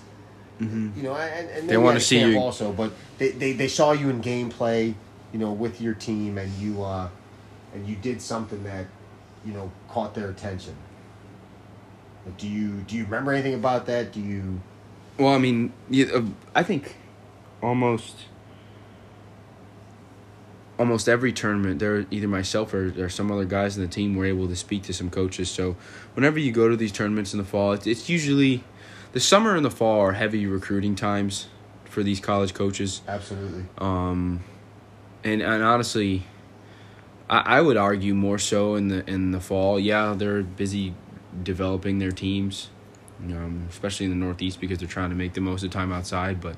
mm-hmm. 0.61 0.91
You 0.97 1.03
know, 1.03 1.15
and, 1.17 1.49
and 1.51 1.69
They 1.69 1.77
wanna 1.77 2.01
see 2.01 2.21
you- 2.21 2.39
also. 2.39 2.73
But 2.73 2.93
they, 3.19 3.31
they, 3.31 3.53
they 3.53 3.69
saw 3.69 3.93
you 3.93 4.11
in 4.11 4.23
gameplay, 4.23 4.95
you 5.33 5.39
know, 5.39 5.53
with 5.53 5.81
your 5.81 5.95
team, 5.95 6.39
and 6.39 6.53
you 6.55 6.83
uh, 6.83 7.09
and 7.75 7.87
you 7.87 7.97
did 7.97 8.21
something 8.23 8.63
that, 8.65 8.87
you 9.45 9.53
know, 9.53 9.71
caught 9.89 10.15
their 10.15 10.29
attention. 10.31 10.77
But 12.25 12.39
do 12.39 12.49
you 12.49 12.83
do 12.87 12.97
you 12.97 13.05
remember 13.05 13.33
anything 13.33 13.55
about 13.55 13.87
that? 13.87 14.13
Do 14.13 14.21
you? 14.21 14.61
well, 15.19 15.33
I 15.35 15.39
mean, 15.39 15.73
you, 15.91 16.07
uh, 16.13 16.23
I 16.55 16.63
think 16.63 16.97
almost 17.63 18.27
almost 20.79 21.09
every 21.09 21.33
tournament, 21.33 21.79
there 21.79 22.07
either 22.11 22.29
myself 22.29 22.75
or, 22.75 22.93
or 23.03 23.09
some 23.09 23.31
other 23.31 23.45
guys 23.45 23.77
in 23.77 23.83
the 23.83 23.89
team 23.89 24.17
were 24.17 24.25
able 24.25 24.49
to 24.49 24.57
speak 24.57 24.83
to 24.85 24.93
some 24.93 25.11
coaches. 25.11 25.51
So 25.51 25.77
whenever 26.15 26.39
you 26.39 26.53
go 26.53 26.69
to 26.69 26.77
these 26.77 26.93
tournaments 26.93 27.33
in 27.33 27.39
the 27.39 27.45
fall, 27.45 27.73
it's, 27.73 27.87
it's 27.87 28.09
usually 28.09 28.65
the 29.13 29.21
summer 29.21 29.55
and 29.55 29.65
the 29.65 29.71
fall 29.71 30.01
are 30.01 30.13
heavy 30.13 30.47
recruiting 30.47 30.97
times 30.97 31.47
for 31.85 32.03
these 32.03 32.21
college 32.21 32.55
coaches. 32.55 33.03
Absolutely. 33.07 33.65
Um, 33.79 34.43
and 35.23 35.41
and 35.41 35.63
honestly, 35.63 36.25
I, 37.31 37.59
I 37.59 37.61
would 37.61 37.77
argue 37.77 38.15
more 38.15 38.39
so 38.39 38.75
in 38.75 38.89
the 38.89 39.09
in 39.09 39.31
the 39.31 39.41
fall. 39.41 39.79
Yeah, 39.79 40.15
they're 40.17 40.43
busy 40.43 40.95
developing 41.43 42.01
their 42.01 42.11
teams, 42.11 42.71
um, 43.23 43.67
especially 43.71 44.07
in 44.07 44.11
the 44.11 44.17
Northeast 44.17 44.61
because 44.61 44.79
they're 44.79 44.89
trying 44.89 45.11
to 45.11 45.17
make 45.17 45.35
the 45.35 45.41
most 45.41 45.63
of 45.63 45.71
the 45.71 45.75
time 45.75 45.93
outside. 45.93 46.41
But 46.41 46.57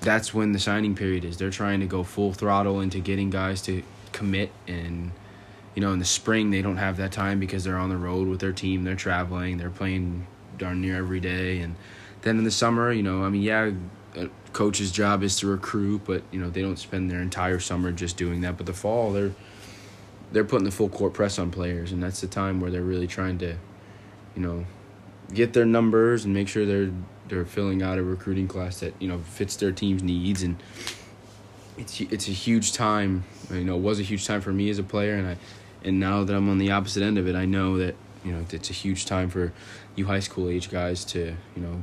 that's 0.00 0.32
when 0.32 0.52
the 0.52 0.58
signing 0.58 0.94
period 0.94 1.24
is. 1.24 1.36
They're 1.36 1.50
trying 1.50 1.80
to 1.80 1.86
go 1.86 2.02
full 2.02 2.32
throttle 2.32 2.80
into 2.80 3.00
getting 3.00 3.30
guys 3.30 3.62
to 3.62 3.82
commit 4.12 4.50
and. 4.66 5.12
You 5.76 5.82
know, 5.82 5.92
in 5.92 6.00
the 6.00 6.04
spring 6.04 6.50
they 6.50 6.62
don't 6.62 6.78
have 6.78 6.96
that 6.96 7.12
time 7.12 7.38
because 7.38 7.62
they're 7.62 7.78
on 7.78 7.90
the 7.90 7.96
road 7.96 8.26
with 8.26 8.40
their 8.40 8.52
team. 8.52 8.82
They're 8.82 8.96
traveling. 8.96 9.56
They're 9.56 9.70
playing 9.70 10.26
darn 10.58 10.80
near 10.80 10.96
every 10.96 11.20
day, 11.20 11.60
and 11.60 11.76
then 12.22 12.38
in 12.38 12.44
the 12.44 12.50
summer, 12.50 12.92
you 12.92 13.04
know, 13.04 13.24
I 13.24 13.28
mean, 13.28 13.42
yeah, 13.42 13.70
a 14.16 14.28
coach's 14.52 14.90
job 14.90 15.22
is 15.22 15.36
to 15.36 15.46
recruit, 15.46 16.02
but 16.04 16.22
you 16.30 16.40
know 16.40 16.50
they 16.50 16.62
don't 16.62 16.78
spend 16.78 17.10
their 17.10 17.20
entire 17.20 17.60
summer 17.60 17.92
just 17.92 18.16
doing 18.16 18.40
that. 18.40 18.56
But 18.56 18.66
the 18.66 18.72
fall, 18.72 19.12
they're 19.12 19.32
they're 20.32 20.44
putting 20.44 20.64
the 20.64 20.70
full 20.70 20.88
court 20.88 21.12
press 21.12 21.38
on 21.38 21.50
players, 21.50 21.92
and 21.92 22.02
that's 22.02 22.20
the 22.20 22.26
time 22.26 22.60
where 22.60 22.70
they're 22.70 22.82
really 22.82 23.06
trying 23.06 23.38
to, 23.38 23.56
you 24.34 24.42
know, 24.42 24.66
get 25.32 25.52
their 25.52 25.64
numbers 25.64 26.24
and 26.24 26.34
make 26.34 26.48
sure 26.48 26.66
they're 26.66 26.90
they're 27.30 27.44
filling 27.44 27.82
out 27.82 27.98
a 27.98 28.02
recruiting 28.02 28.48
class 28.48 28.80
that 28.80 28.94
you 28.98 29.08
know 29.08 29.18
fits 29.18 29.56
their 29.56 29.72
team's 29.72 30.02
needs. 30.02 30.42
And 30.42 30.62
it's 31.78 32.00
it's 32.00 32.28
a 32.28 32.32
huge 32.32 32.72
time. 32.72 33.24
You 33.50 33.64
know, 33.64 33.76
it 33.76 33.82
was 33.82 33.98
a 33.98 34.02
huge 34.02 34.26
time 34.26 34.40
for 34.40 34.52
me 34.52 34.68
as 34.70 34.78
a 34.78 34.82
player, 34.82 35.14
and 35.14 35.26
I 35.26 35.36
and 35.82 35.98
now 35.98 36.24
that 36.24 36.34
I'm 36.34 36.48
on 36.48 36.58
the 36.58 36.70
opposite 36.70 37.02
end 37.02 37.18
of 37.18 37.26
it, 37.26 37.34
I 37.34 37.46
know 37.46 37.78
that 37.78 37.94
you 38.24 38.32
know 38.32 38.44
it's 38.50 38.70
a 38.70 38.74
huge 38.74 39.06
time 39.06 39.30
for 39.30 39.52
you 39.96 40.06
high 40.06 40.20
school 40.20 40.48
age 40.48 40.70
guys 40.70 41.04
to 41.06 41.34
you 41.56 41.62
know 41.62 41.82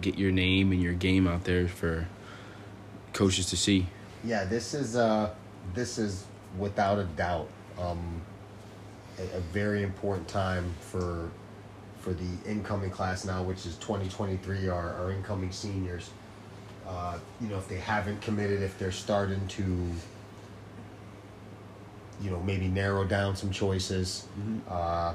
get 0.00 0.18
your 0.18 0.32
name 0.32 0.72
and 0.72 0.82
your 0.82 0.94
game 0.94 1.26
out 1.26 1.44
there 1.44 1.68
for 1.68 2.06
coaches 3.12 3.46
to 3.46 3.56
see. 3.56 3.86
Yeah, 4.24 4.44
this 4.44 4.74
is 4.74 4.96
uh, 4.96 5.34
this 5.74 5.98
is 5.98 6.26
without 6.58 6.98
a 6.98 7.04
doubt 7.04 7.48
um, 7.78 8.20
a, 9.18 9.36
a 9.36 9.40
very 9.52 9.82
important 9.82 10.28
time 10.28 10.74
for 10.80 11.30
for 12.00 12.12
the 12.12 12.50
incoming 12.50 12.90
class 12.90 13.24
now, 13.24 13.42
which 13.42 13.66
is 13.66 13.78
twenty 13.78 14.08
twenty 14.08 14.36
three. 14.38 14.68
Our 14.68 14.94
our 14.94 15.10
incoming 15.12 15.52
seniors. 15.52 16.10
Uh, 16.86 17.18
you 17.40 17.48
know, 17.48 17.56
if 17.56 17.68
they 17.68 17.76
haven't 17.76 18.20
committed, 18.20 18.62
if 18.62 18.76
they're 18.78 18.90
starting 18.90 19.46
to, 19.46 19.62
you 22.20 22.30
know, 22.30 22.40
maybe 22.40 22.66
narrow 22.66 23.04
down 23.04 23.36
some 23.36 23.50
choices. 23.52 24.26
Uh, 24.68 25.14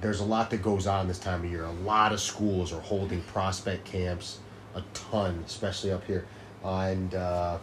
there's 0.00 0.20
a 0.20 0.24
lot 0.24 0.50
that 0.50 0.62
goes 0.62 0.86
on 0.86 1.06
this 1.08 1.18
time 1.18 1.44
of 1.44 1.50
year. 1.50 1.64
A 1.64 1.72
lot 1.72 2.12
of 2.12 2.20
schools 2.20 2.72
are 2.72 2.80
holding 2.80 3.20
prospect 3.22 3.84
camps, 3.84 4.38
a 4.74 4.82
ton, 4.92 5.42
especially 5.46 5.92
up 5.92 6.04
here, 6.04 6.26
uh, 6.64 6.78
and 6.80 7.14
uh, 7.14 7.58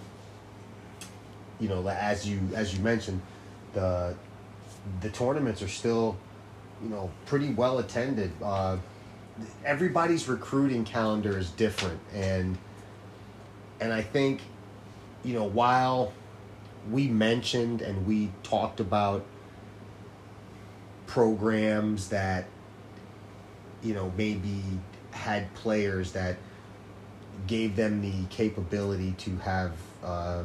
you 1.60 1.68
know, 1.68 1.88
as 1.88 2.28
you 2.28 2.40
as 2.56 2.76
you 2.76 2.84
mentioned, 2.84 3.22
the 3.74 4.16
the 5.02 5.10
tournaments 5.10 5.62
are 5.62 5.68
still, 5.68 6.18
you 6.84 6.90
know, 6.90 7.12
pretty 7.26 7.54
well 7.54 7.80
attended. 7.80 8.32
Uh, 8.42 8.78
everybody's 9.66 10.28
recruiting 10.28 10.84
calendar 10.84 11.38
is 11.38 11.50
different, 11.52 12.00
and 12.14 12.58
and 13.80 13.92
I 13.92 14.02
think, 14.02 14.42
you 15.24 15.34
know, 15.34 15.46
while 15.46 16.14
we 16.90 17.08
mentioned 17.08 17.82
and 17.82 18.06
we 18.06 18.32
talked 18.44 18.80
about 18.80 19.26
programs 21.08 22.10
that 22.10 22.46
you 23.82 23.94
know 23.94 24.12
maybe 24.18 24.64
had 25.12 25.54
players 25.56 26.14
that 26.14 26.38
gave 27.48 27.76
them 27.76 28.02
the 28.02 28.26
capability 28.30 29.14
to 29.18 29.36
have 29.38 29.74
uh, 30.04 30.44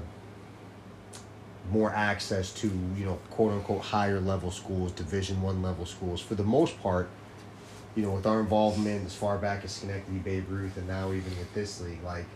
more 1.71 1.93
access 1.93 2.53
to 2.53 2.67
you 2.97 3.05
know 3.05 3.19
quote 3.31 3.53
unquote 3.53 3.83
higher 3.83 4.21
level 4.21 4.51
schools 4.51 4.93
division 4.93 5.41
one 5.43 5.63
level 5.63 5.87
schools. 5.87 6.21
For 6.21 6.35
the 6.35 6.45
most 6.45 6.81
part 6.83 7.09
you 7.95 8.03
know 8.03 8.13
with 8.13 8.27
our 8.27 8.41
involvement 8.41 9.07
as 9.07 9.15
far 9.15 9.39
back 9.39 9.65
as 9.65 9.73
schenectady 9.73 10.19
babe 10.19 10.49
ruth 10.49 10.77
and 10.77 10.87
now 10.87 11.13
even 11.13 11.31
with 11.39 11.53
this 11.55 11.81
league 11.81 12.03
like 12.05 12.27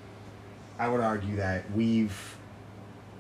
i 0.79 0.89
would 0.89 1.03
argue 1.03 1.37
that 1.37 1.71
we've 1.73 2.35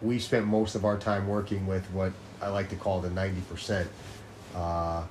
we've 0.00 0.22
spent 0.22 0.46
most 0.46 0.74
of 0.74 0.86
our 0.86 0.96
time 0.96 1.28
working 1.28 1.66
with 1.66 1.84
what 1.92 2.12
i 2.40 2.48
like 2.48 2.70
to 2.70 2.76
call 2.76 3.02
the 3.02 3.10
90% 3.10 3.86
uh, 4.54 5.02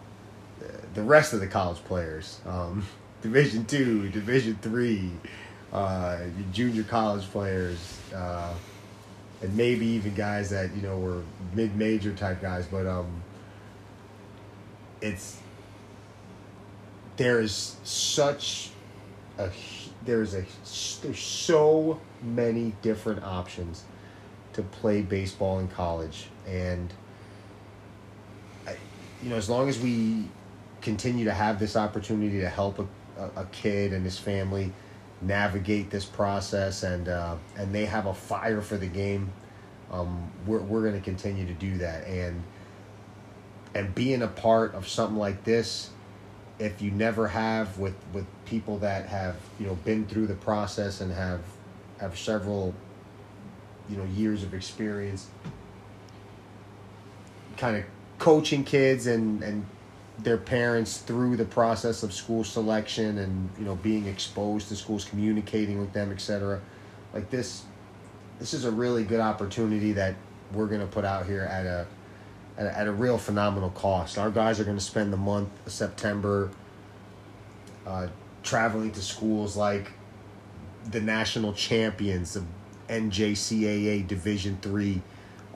the 0.93 1.03
rest 1.03 1.33
of 1.33 1.39
the 1.39 1.47
college 1.47 1.77
players, 1.85 2.39
um, 2.45 2.85
Division 3.21 3.65
two, 3.65 4.09
Division 4.09 4.57
three, 4.61 5.11
uh, 5.73 6.19
junior 6.53 6.83
college 6.83 7.29
players, 7.31 7.99
uh, 8.15 8.53
and 9.41 9.55
maybe 9.55 9.85
even 9.85 10.13
guys 10.15 10.49
that 10.49 10.75
you 10.75 10.81
know 10.81 10.97
were 10.97 11.23
mid-major 11.53 12.13
type 12.13 12.41
guys. 12.41 12.65
But 12.65 12.85
um, 12.87 13.23
it's 15.01 15.39
there 17.17 17.41
is 17.41 17.75
such 17.83 18.69
a 19.37 19.49
there's 20.05 20.33
a 20.33 20.45
there's 21.01 21.19
so 21.19 21.99
many 22.23 22.73
different 22.81 23.23
options 23.23 23.83
to 24.53 24.61
play 24.61 25.01
baseball 25.01 25.59
in 25.59 25.67
college 25.67 26.27
and 26.47 26.93
I, 28.65 28.75
you 29.21 29.29
know 29.29 29.35
as 29.35 29.49
long 29.49 29.69
as 29.69 29.79
we 29.79 30.29
continue 30.81 31.25
to 31.25 31.33
have 31.33 31.59
this 31.59 31.75
opportunity 31.75 32.39
to 32.39 32.49
help 32.49 32.79
a, 32.79 33.23
a 33.35 33.45
kid 33.51 33.93
and 33.93 34.05
his 34.05 34.17
family 34.17 34.71
navigate 35.21 35.89
this 35.89 36.05
process 36.05 36.83
and 36.83 37.09
uh, 37.09 37.35
and 37.57 37.73
they 37.73 37.85
have 37.85 38.05
a 38.05 38.13
fire 38.13 38.61
for 38.61 38.77
the 38.77 38.87
game 38.87 39.31
um, 39.91 40.31
we're, 40.45 40.59
we're 40.59 40.81
going 40.81 40.93
to 40.93 41.01
continue 41.01 41.45
to 41.45 41.53
do 41.53 41.77
that. 41.79 42.07
And 42.07 42.43
and 43.75 43.93
being 43.93 44.23
a 44.23 44.27
part 44.27 44.73
of 44.73 44.87
something 44.87 45.17
like 45.17 45.43
this 45.43 45.91
if 46.57 46.81
you 46.81 46.89
never 46.89 47.27
have 47.27 47.77
with 47.77 47.95
with 48.13 48.25
people 48.45 48.79
that 48.79 49.05
have 49.05 49.35
you 49.59 49.67
know 49.67 49.75
been 49.75 50.05
through 50.07 50.25
the 50.25 50.35
process 50.35 51.01
and 51.01 51.11
have 51.11 51.41
have 51.99 52.17
several 52.17 52.73
you 53.87 53.95
know 53.95 54.05
years 54.05 54.41
of 54.41 54.55
experience 54.55 55.27
kind 57.57 57.77
of 57.77 57.83
coaching 58.17 58.63
kids 58.63 59.05
and 59.05 59.43
and 59.43 59.65
their 60.23 60.37
parents 60.37 60.97
through 60.97 61.37
the 61.37 61.45
process 61.45 62.03
of 62.03 62.13
school 62.13 62.43
selection 62.43 63.19
and 63.19 63.49
you 63.57 63.65
know 63.65 63.75
being 63.75 64.05
exposed 64.05 64.67
to 64.67 64.75
schools 64.75 65.05
communicating 65.05 65.79
with 65.79 65.93
them 65.93 66.11
etc 66.11 66.59
like 67.13 67.29
this 67.29 67.63
this 68.39 68.53
is 68.53 68.65
a 68.65 68.71
really 68.71 69.03
good 69.03 69.19
opportunity 69.19 69.91
that 69.91 70.15
we're 70.53 70.67
going 70.67 70.81
to 70.81 70.87
put 70.87 71.05
out 71.05 71.25
here 71.25 71.43
at 71.43 71.65
a 71.65 71.85
at 72.57 72.65
a, 72.65 72.77
at 72.77 72.87
a 72.87 72.91
real 72.91 73.17
phenomenal 73.17 73.69
cost. 73.71 74.17
Our 74.17 74.29
guys 74.29 74.59
are 74.59 74.63
going 74.63 74.77
to 74.77 74.83
spend 74.83 75.13
the 75.13 75.17
month 75.17 75.49
of 75.65 75.71
september 75.71 76.49
uh, 77.85 78.07
traveling 78.43 78.91
to 78.91 79.01
schools 79.01 79.55
like 79.55 79.91
the 80.91 81.01
national 81.01 81.53
champions 81.53 82.35
of 82.35 82.45
njcaa 82.87 84.07
division 84.07 84.57
three 84.61 85.01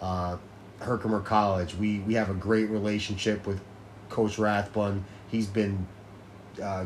uh, 0.02 0.38
herkimer 0.80 1.22
college. 1.22 1.76
We 1.76 2.00
we 2.00 2.14
have 2.16 2.30
a 2.30 2.36
great 2.36 2.70
relationship 2.70 3.48
with 3.48 3.62
Coach 4.14 4.38
Rathbun. 4.38 5.04
He's 5.30 5.48
been 5.48 5.88
uh, 6.62 6.86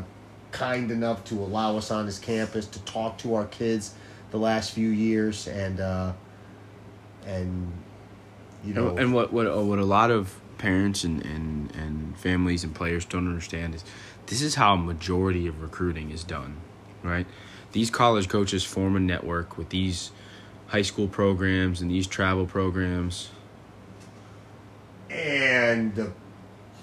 kind 0.50 0.90
enough 0.90 1.24
to 1.24 1.34
allow 1.34 1.76
us 1.76 1.90
on 1.90 2.06
his 2.06 2.18
campus 2.18 2.66
to 2.66 2.80
talk 2.80 3.18
to 3.18 3.34
our 3.34 3.46
kids 3.46 3.94
the 4.30 4.38
last 4.38 4.72
few 4.72 4.88
years, 4.88 5.46
and 5.46 5.80
uh, 5.80 6.12
and 7.26 7.72
you 8.64 8.74
know, 8.74 8.96
And 8.96 9.12
what 9.12 9.32
what 9.32 9.46
uh, 9.46 9.62
what 9.62 9.78
a 9.78 9.84
lot 9.84 10.10
of 10.10 10.34
parents 10.58 11.04
and, 11.04 11.24
and, 11.24 11.72
and 11.76 12.18
families 12.18 12.64
and 12.64 12.74
players 12.74 13.04
don't 13.04 13.28
understand 13.28 13.76
is 13.76 13.84
this 14.26 14.42
is 14.42 14.56
how 14.56 14.74
a 14.74 14.76
majority 14.76 15.46
of 15.46 15.62
recruiting 15.62 16.10
is 16.10 16.24
done, 16.24 16.56
right? 17.04 17.26
these 17.72 17.90
college 17.90 18.28
coaches 18.28 18.64
form 18.64 18.96
a 18.96 19.00
network 19.00 19.58
with 19.58 19.68
these 19.68 20.10
high 20.68 20.82
school 20.82 21.08
programs 21.08 21.80
and 21.80 21.90
these 21.90 22.06
travel 22.06 22.46
programs. 22.46 23.30
And 25.10 25.94
the 25.94 26.12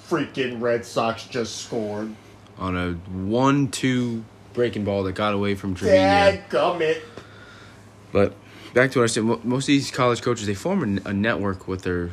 freaking 0.09 0.61
Red 0.61 0.85
Sox 0.85 1.25
just 1.25 1.57
scored. 1.63 2.15
On 2.57 2.77
a 2.77 2.93
one-two 2.93 4.23
breaking 4.53 4.85
ball 4.85 5.03
that 5.03 5.13
got 5.13 5.33
away 5.33 5.55
from 5.55 5.75
Trevino. 5.75 6.01
Dadgummit. 6.01 7.01
But 8.11 8.33
back 8.73 8.91
to 8.91 8.99
what 8.99 9.03
I 9.03 9.07
said, 9.07 9.23
most 9.23 9.63
of 9.63 9.67
these 9.67 9.91
college 9.91 10.21
coaches 10.21 10.47
they 10.47 10.53
form 10.53 10.99
a 11.05 11.13
network 11.13 11.67
with 11.67 11.83
their 11.83 12.11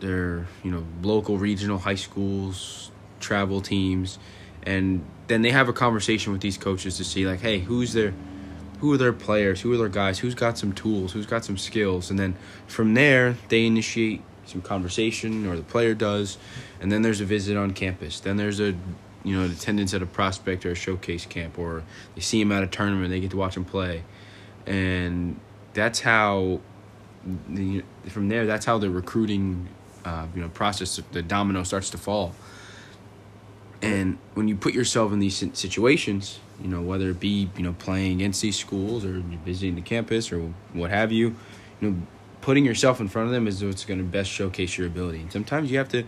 their 0.00 0.46
you 0.62 0.70
know 0.70 0.84
local 1.02 1.38
regional 1.38 1.78
high 1.78 1.94
schools, 1.94 2.90
travel 3.20 3.60
teams, 3.60 4.18
and 4.64 5.04
then 5.28 5.42
they 5.42 5.50
have 5.50 5.68
a 5.68 5.72
conversation 5.72 6.32
with 6.32 6.42
these 6.42 6.58
coaches 6.58 6.96
to 6.96 7.04
see 7.04 7.26
like, 7.26 7.40
hey, 7.40 7.60
who's 7.60 7.92
their 7.92 8.12
who 8.80 8.92
are 8.92 8.98
their 8.98 9.12
players, 9.12 9.60
who 9.60 9.72
are 9.72 9.76
their 9.76 9.88
guys, 9.88 10.18
who's 10.18 10.34
got 10.34 10.58
some 10.58 10.72
tools, 10.72 11.12
who's 11.12 11.26
got 11.26 11.44
some 11.44 11.56
skills, 11.56 12.10
and 12.10 12.18
then 12.18 12.34
from 12.66 12.94
there 12.94 13.36
they 13.48 13.64
initiate 13.64 14.22
some 14.46 14.62
conversation 14.62 15.46
or 15.46 15.56
the 15.56 15.62
player 15.62 15.94
does, 15.94 16.38
and 16.80 16.90
then 16.90 17.02
there's 17.02 17.20
a 17.20 17.24
visit 17.24 17.56
on 17.56 17.72
campus. 17.72 18.20
Then 18.20 18.36
there's 18.36 18.60
a 18.60 18.74
you 19.22 19.36
know 19.36 19.44
attendance 19.46 19.94
at 19.94 20.02
a 20.02 20.06
prospect 20.06 20.66
or 20.66 20.72
a 20.72 20.74
showcase 20.74 21.26
camp, 21.26 21.58
or 21.58 21.82
they 22.14 22.20
see 22.20 22.40
him 22.40 22.52
at 22.52 22.62
a 22.62 22.66
tournament, 22.66 23.10
they 23.10 23.20
get 23.20 23.30
to 23.30 23.36
watch 23.36 23.56
him 23.56 23.64
play, 23.64 24.02
and 24.66 25.38
that's 25.72 26.00
how 26.00 26.60
the 27.48 27.82
from 28.06 28.28
there 28.28 28.46
that's 28.46 28.66
how 28.66 28.78
the 28.78 28.90
recruiting 28.90 29.68
uh, 30.04 30.26
you 30.34 30.40
know 30.40 30.48
process 30.48 31.00
the 31.12 31.22
domino 31.22 31.62
starts 31.62 31.90
to 31.90 31.98
fall 31.98 32.34
and 33.82 34.18
when 34.34 34.48
you 34.48 34.56
put 34.56 34.74
yourself 34.74 35.12
in 35.12 35.18
these 35.18 35.36
situations 35.54 36.40
you 36.62 36.68
know 36.68 36.82
whether 36.82 37.10
it 37.10 37.20
be 37.20 37.50
you 37.56 37.62
know 37.62 37.74
playing 37.78 38.12
against 38.12 38.42
these 38.42 38.56
schools 38.56 39.04
or 39.04 39.20
visiting 39.44 39.74
the 39.74 39.80
campus 39.80 40.30
or 40.32 40.40
what 40.72 40.90
have 40.90 41.10
you 41.12 41.34
you 41.80 41.90
know 41.90 41.96
putting 42.44 42.66
yourself 42.66 43.00
in 43.00 43.08
front 43.08 43.26
of 43.26 43.32
them 43.32 43.48
is 43.48 43.64
what's 43.64 43.86
going 43.86 43.96
to 43.96 44.04
best 44.04 44.28
showcase 44.28 44.76
your 44.76 44.86
ability. 44.86 45.18
And 45.18 45.32
sometimes 45.32 45.70
you 45.70 45.78
have 45.78 45.88
to 45.88 46.04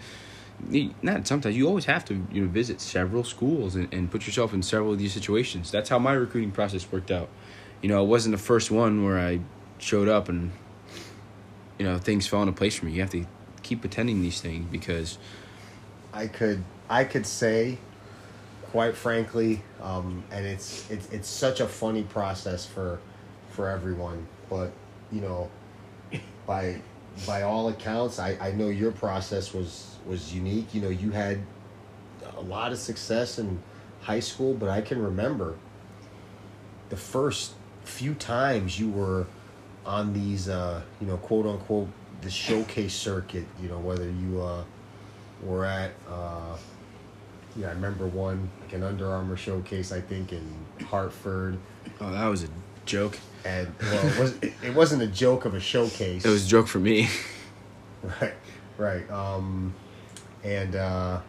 not 1.01 1.27
sometimes 1.27 1.57
you 1.57 1.67
always 1.67 1.87
have 1.87 2.05
to 2.05 2.27
you 2.31 2.43
know 2.43 2.49
visit 2.49 2.79
several 2.83 3.25
schools 3.25 3.75
and, 3.75 3.93
and 3.93 4.11
put 4.11 4.27
yourself 4.27 4.53
in 4.53 4.63
several 4.63 4.93
of 4.93 4.99
these 4.99 5.15
situations. 5.15 5.71
That's 5.71 5.89
how 5.89 5.99
my 5.99 6.13
recruiting 6.13 6.51
process 6.51 6.87
worked 6.93 7.11
out. 7.11 7.31
You 7.81 7.89
know 7.89 8.05
it 8.05 8.07
wasn't 8.07 8.35
the 8.37 8.43
first 8.43 8.71
one 8.71 9.03
where 9.03 9.19
i 9.19 9.41
showed 9.79 10.09
up 10.09 10.29
and 10.29 10.53
you 11.79 11.87
know 11.87 11.97
things 11.97 12.27
fell 12.27 12.43
into 12.43 12.53
place 12.53 12.77
for 12.77 12.85
me. 12.85 12.93
You 12.93 13.01
have 13.01 13.11
to 13.11 13.25
keep 13.63 13.83
attending 13.83 14.21
these 14.21 14.43
things 14.43 14.67
because 14.71 15.17
I 16.13 16.27
could 16.27 16.63
I 16.91 17.05
could 17.05 17.27
say, 17.27 17.79
quite 18.73 18.95
frankly, 18.95 19.63
um, 19.81 20.23
and 20.31 20.45
it's 20.45 20.91
it's 20.91 21.09
it's 21.11 21.29
such 21.29 21.61
a 21.61 21.67
funny 21.67 22.03
process 22.03 22.67
for 22.67 23.01
for 23.53 23.71
everyone. 23.71 24.27
But 24.51 24.73
you 25.11 25.23
know, 25.23 25.51
by 26.47 26.81
by 27.27 27.43
all 27.43 27.69
accounts, 27.69 28.19
I, 28.19 28.37
I 28.41 28.53
know 28.53 28.69
your 28.69 28.93
process 28.93 29.53
was 29.53 29.97
was 30.07 30.35
unique. 30.35 30.75
You 30.75 30.83
know, 30.83 30.89
you 30.89 31.11
had 31.11 31.41
a 32.37 32.41
lot 32.41 32.73
of 32.73 32.79
success 32.79 33.39
in 33.39 33.61
high 34.03 34.21
school, 34.21 34.55
but 34.55 34.69
I 34.69 34.81
can 34.81 35.03
remember 35.03 35.57
the 36.89 36.97
first 36.97 37.55
few 37.85 38.15
times 38.15 38.79
you 38.79 38.91
were 38.91 39.27
on 39.85 40.13
these, 40.13 40.49
uh, 40.49 40.83
you 41.01 41.07
know, 41.07 41.17
quote 41.17 41.47
unquote, 41.47 41.89
the 42.21 42.31
showcase 42.31 42.95
circuit. 42.95 43.47
You 43.61 43.69
know, 43.69 43.79
whether 43.79 44.09
you 44.09 44.43
uh, 44.43 44.65
were 45.43 45.65
at, 45.65 45.93
uh, 46.09 46.57
yeah, 47.57 47.69
I 47.69 47.73
remember 47.73 48.07
one 48.07 48.51
like 48.61 48.73
an 48.75 48.83
Under 48.83 49.11
Armour 49.11 49.37
showcase, 49.37 49.93
I 49.93 50.01
think 50.01 50.33
in 50.33 50.55
Hartford, 50.85 51.59
oh 52.01 52.11
that 52.11 52.27
was 52.27 52.45
a 52.45 52.49
joke 52.87 53.19
and 53.45 53.69
well, 53.81 54.07
it, 54.07 54.19
was, 54.19 54.33
it, 54.43 54.53
it 54.65 54.75
wasn't 54.75 55.03
a 55.03 55.07
joke 55.07 55.45
of 55.45 55.55
a 55.55 55.61
showcase. 55.61 56.25
it 56.25 56.29
was 56.29 56.47
a 56.47 56.49
joke 56.49 56.67
for 56.67 56.79
me 56.79 57.09
Right, 58.21 58.35
right. 58.79 59.11
Um, 59.11 59.75
and 60.45 60.77
uh, 60.77 61.21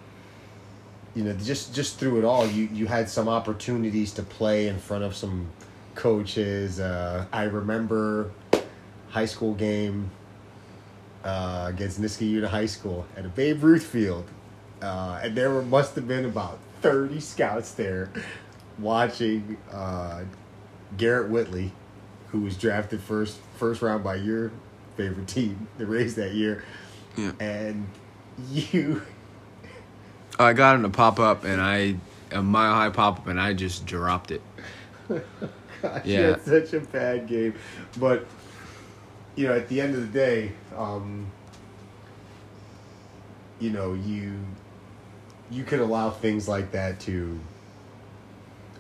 you 1.16 1.24
know, 1.24 1.34
just 1.34 1.74
just 1.74 1.98
through 2.00 2.20
it 2.20 2.26
all, 2.26 2.46
you 2.46 2.70
you 2.72 2.86
had 2.86 3.10
some 3.10 3.28
opportunities 3.28 4.14
to 4.14 4.24
play 4.24 4.68
in 4.68 4.78
front 4.78 5.04
of 5.04 5.16
some 5.16 5.48
coaches. 5.96 6.80
Uh, 6.80 7.26
I 7.32 7.44
remember 7.44 8.32
high 9.10 9.26
school 9.26 9.54
game 9.54 10.12
uh, 11.24 11.66
against 11.70 12.00
Niskayuna 12.02 12.48
High 12.48 12.68
School 12.68 13.06
at 13.16 13.26
a 13.26 13.30
Babe 13.30 13.64
Ruth 13.64 13.86
field, 13.86 14.30
uh, 14.82 15.20
and 15.24 15.36
there 15.36 15.50
were, 15.50 15.64
must 15.64 15.96
have 15.96 16.08
been 16.08 16.26
about 16.26 16.60
thirty 16.82 17.20
scouts 17.20 17.72
there 17.72 18.12
watching 18.78 19.58
uh, 19.72 20.24
Garrett 20.96 21.30
Whitley, 21.30 21.72
who 22.30 22.42
was 22.42 22.56
drafted 22.58 23.02
first 23.02 23.40
first 23.58 23.82
round 23.82 24.04
by 24.04 24.16
your 24.16 24.52
favorite 24.96 25.28
team, 25.28 25.68
the 25.78 25.86
Rays 25.86 26.16
that 26.16 26.34
year, 26.34 26.64
yeah 27.18 27.32
and 27.40 27.88
you 28.52 29.02
i 30.40 30.54
got 30.54 30.76
in 30.76 30.86
a 30.86 30.90
pop-up 30.90 31.44
and 31.44 31.60
i 31.60 31.96
a 32.32 32.42
mile 32.44 32.76
high 32.76 32.90
pop-up 32.90 33.26
and 33.28 33.40
i 33.42 33.54
just 33.54 33.86
dropped 33.88 34.30
it 34.30 34.42
gosh, 35.82 36.06
Yeah. 36.06 36.22
had 36.22 36.42
such 36.44 36.74
a 36.74 36.80
bad 36.82 37.28
game, 37.28 37.56
but 37.98 38.26
you 39.36 39.48
know 39.48 39.56
at 39.56 39.68
the 39.70 39.82
end 39.82 39.96
of 39.96 40.02
the 40.02 40.08
day, 40.20 40.52
um, 40.76 41.28
you 43.60 43.70
know 43.70 43.94
you 43.94 44.34
you 45.50 45.64
could 45.64 45.80
allow 45.80 46.10
things 46.12 46.48
like 46.48 46.72
that 46.72 47.00
to. 47.02 47.40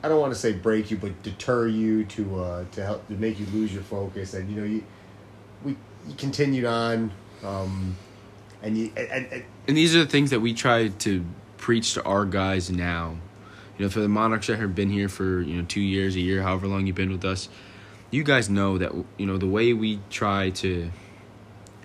I 0.04 0.08
don't 0.08 0.20
want 0.20 0.34
to 0.34 0.40
say 0.40 0.54
break 0.54 0.92
you, 0.92 0.98
but 0.98 1.22
deter 1.24 1.68
you 1.68 2.06
to 2.06 2.40
uh, 2.40 2.66
to 2.74 2.86
help 2.86 3.08
to 3.08 3.14
make 3.14 3.40
you 3.40 3.46
lose 3.48 3.74
your 3.74 3.84
focus, 3.84 4.34
and 4.34 4.50
you 4.50 4.56
know 4.56 4.68
you 4.68 4.84
we 5.64 5.72
you 6.08 6.16
continued 6.18 6.66
on, 6.66 7.12
um, 7.44 7.96
and 8.62 8.78
you 8.78 8.92
and, 8.96 9.28
and, 9.32 9.44
and 9.68 9.78
these 9.78 9.96
are 9.96 10.00
the 10.00 10.10
things 10.10 10.30
that 10.30 10.40
we 10.40 10.54
try 10.54 10.90
to 10.90 11.26
preach 11.58 11.94
to 11.96 12.04
our 12.04 12.26
guys 12.26 12.70
now. 12.70 13.18
You 13.78 13.86
know, 13.86 13.90
for 13.90 14.00
the 14.00 14.10
Monarchs 14.10 14.48
that 14.48 14.60
have 14.60 14.74
been 14.76 14.90
here 14.90 15.10
for 15.10 15.42
you 15.42 15.58
know 15.58 15.66
two 15.68 15.82
years, 15.82 16.16
a 16.16 16.20
year, 16.20 16.42
however 16.44 16.68
long 16.68 16.88
you've 16.88 16.96
been 16.96 17.12
with 17.12 17.26
us, 17.26 17.50
you 18.12 18.24
guys 18.24 18.50
know 18.50 18.78
that 18.78 18.94
you 19.18 19.26
know 19.26 19.38
the 19.38 19.48
way 19.48 19.74
we 19.74 20.00
try 20.10 20.52
to 20.52 20.92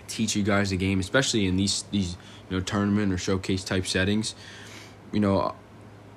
teach 0.07 0.37
you 0.37 0.43
guys 0.43 0.71
the 0.71 0.77
game, 0.77 1.01
especially 1.01 1.47
in 1.47 1.57
these 1.57 1.85
these 1.91 2.17
you 2.51 2.57
know 2.57 2.63
tournament 2.63 3.13
or 3.13 3.19
showcase 3.19 3.65
type 3.65 3.87
settings. 3.87 4.35
You 5.13 5.21
know, 5.21 5.55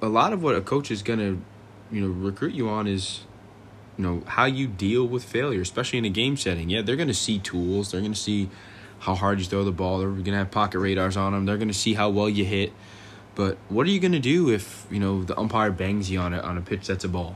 a 0.02 0.08
lot 0.08 0.34
of 0.34 0.44
what 0.44 0.56
a 0.56 0.62
coach 0.62 0.92
is 0.92 1.02
gonna 1.02 1.38
you 1.92 2.02
know 2.02 2.08
recruit 2.08 2.54
you 2.54 2.70
on 2.70 2.88
is 2.88 3.22
you 3.98 4.04
know 4.04 4.24
how 4.26 4.46
you 4.46 4.68
deal 4.68 5.08
with 5.08 5.24
failure, 5.24 5.62
especially 5.62 6.00
in 6.00 6.06
a 6.06 6.10
game 6.10 6.38
setting. 6.38 6.70
Yeah, 6.70 6.82
they're 6.82 6.96
gonna 6.96 7.14
see 7.14 7.40
tools. 7.40 7.92
They're 7.92 8.02
gonna 8.02 8.16
see 8.16 8.50
how 9.00 9.16
hard 9.16 9.40
you 9.40 9.46
throw 9.46 9.64
the 9.64 9.72
ball. 9.72 10.00
They're 10.00 10.10
gonna 10.10 10.38
have 10.38 10.52
pocket 10.52 10.80
radars 10.80 11.18
on 11.18 11.34
them. 11.34 11.46
They're 11.46 11.58
gonna 11.58 11.74
see 11.74 11.94
how 11.94 12.10
well 12.10 12.30
you 12.30 12.46
hit. 12.46 12.74
But 13.36 13.58
what 13.70 13.86
are 13.86 13.90
you 13.90 14.00
gonna 14.00 14.20
do 14.20 14.50
if 14.50 14.86
you 14.90 15.00
know 15.00 15.24
the 15.24 15.38
umpire 15.40 15.72
bangs 15.72 16.10
you 16.10 16.20
on 16.20 16.34
a 16.34 16.40
on 16.40 16.58
a 16.58 16.62
pitch 16.62 16.88
that's 16.88 17.04
a 17.04 17.10
ball? 17.10 17.36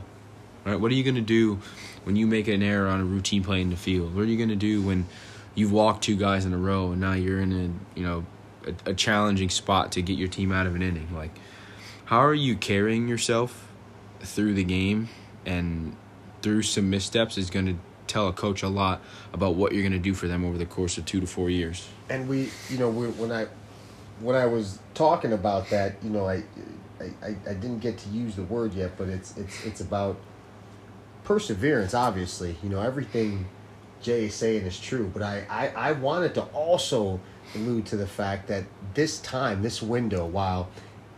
Right? 0.64 0.78
What 0.78 0.90
are 0.90 0.94
you 0.94 1.04
gonna 1.04 1.20
do 1.20 1.58
when 2.04 2.16
you 2.16 2.26
make 2.26 2.48
an 2.48 2.62
error 2.62 2.88
on 2.88 3.00
a 3.00 3.04
routine 3.04 3.42
play 3.42 3.60
in 3.60 3.70
the 3.70 3.76
field? 3.76 4.14
What 4.14 4.22
are 4.22 4.26
you 4.26 4.38
gonna 4.38 4.56
do 4.56 4.82
when 4.82 5.06
you've 5.54 5.72
walked 5.72 6.04
two 6.04 6.16
guys 6.16 6.44
in 6.44 6.52
a 6.52 6.58
row 6.58 6.92
and 6.92 7.00
now 7.00 7.12
you're 7.12 7.40
in 7.40 7.52
a 7.52 7.98
you 7.98 8.06
know 8.06 8.26
a, 8.66 8.90
a 8.90 8.94
challenging 8.94 9.48
spot 9.48 9.92
to 9.92 10.02
get 10.02 10.18
your 10.18 10.28
team 10.28 10.52
out 10.52 10.66
of 10.66 10.74
an 10.74 10.82
inning? 10.82 11.08
Like, 11.14 11.38
how 12.06 12.18
are 12.18 12.34
you 12.34 12.56
carrying 12.56 13.08
yourself 13.08 13.69
through 14.20 14.54
the 14.54 14.64
game 14.64 15.08
and 15.46 15.96
through 16.42 16.62
some 16.62 16.90
missteps 16.90 17.36
is 17.38 17.50
going 17.50 17.66
to 17.66 17.76
tell 18.06 18.28
a 18.28 18.32
coach 18.32 18.62
a 18.62 18.68
lot 18.68 19.00
about 19.32 19.54
what 19.54 19.72
you're 19.72 19.82
going 19.82 19.92
to 19.92 19.98
do 19.98 20.14
for 20.14 20.26
them 20.26 20.44
over 20.44 20.58
the 20.58 20.66
course 20.66 20.98
of 20.98 21.06
two 21.06 21.20
to 21.20 21.26
four 21.26 21.48
years. 21.48 21.88
and 22.08 22.28
we 22.28 22.50
you 22.68 22.76
know 22.76 22.88
we, 22.88 23.06
when 23.08 23.30
i 23.30 23.46
when 24.20 24.34
i 24.34 24.44
was 24.44 24.80
talking 24.94 25.32
about 25.32 25.70
that 25.70 25.94
you 26.02 26.10
know 26.10 26.26
I, 26.28 26.42
I 27.00 27.36
i 27.48 27.54
didn't 27.54 27.78
get 27.78 27.98
to 27.98 28.08
use 28.08 28.34
the 28.34 28.42
word 28.42 28.74
yet 28.74 28.98
but 28.98 29.08
it's 29.08 29.36
it's 29.36 29.64
it's 29.64 29.80
about 29.80 30.16
perseverance 31.22 31.94
obviously 31.94 32.56
you 32.62 32.68
know 32.68 32.80
everything 32.80 33.46
jay 34.02 34.24
is 34.24 34.34
saying 34.34 34.66
is 34.66 34.78
true 34.78 35.08
but 35.12 35.22
i 35.22 35.46
i, 35.48 35.68
I 35.68 35.92
wanted 35.92 36.34
to 36.34 36.42
also 36.46 37.20
allude 37.54 37.86
to 37.86 37.96
the 37.96 38.06
fact 38.06 38.48
that 38.48 38.64
this 38.94 39.20
time 39.20 39.62
this 39.62 39.80
window 39.80 40.26
while 40.26 40.68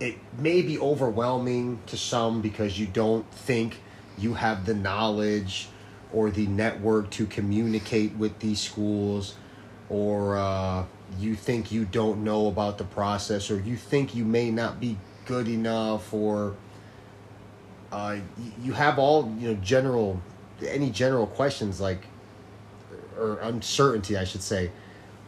it 0.00 0.16
may 0.38 0.62
be 0.62 0.78
overwhelming 0.78 1.78
to 1.86 1.96
some 1.96 2.40
because 2.40 2.78
you 2.78 2.86
don't 2.86 3.30
think 3.32 3.80
you 4.18 4.34
have 4.34 4.66
the 4.66 4.74
knowledge 4.74 5.68
or 6.12 6.30
the 6.30 6.46
network 6.46 7.10
to 7.10 7.26
communicate 7.26 8.14
with 8.16 8.38
these 8.40 8.60
schools 8.60 9.36
or 9.88 10.36
uh, 10.36 10.84
you 11.18 11.34
think 11.34 11.70
you 11.70 11.84
don't 11.84 12.24
know 12.24 12.46
about 12.46 12.78
the 12.78 12.84
process 12.84 13.50
or 13.50 13.60
you 13.60 13.76
think 13.76 14.14
you 14.14 14.24
may 14.24 14.50
not 14.50 14.80
be 14.80 14.98
good 15.26 15.48
enough 15.48 16.12
or 16.12 16.54
uh, 17.92 18.16
you 18.62 18.72
have 18.72 18.98
all 18.98 19.32
you 19.38 19.48
know 19.48 19.54
general 19.62 20.20
any 20.66 20.90
general 20.90 21.26
questions 21.26 21.80
like 21.80 22.06
or 23.18 23.38
uncertainty 23.40 24.16
i 24.16 24.24
should 24.24 24.42
say. 24.42 24.70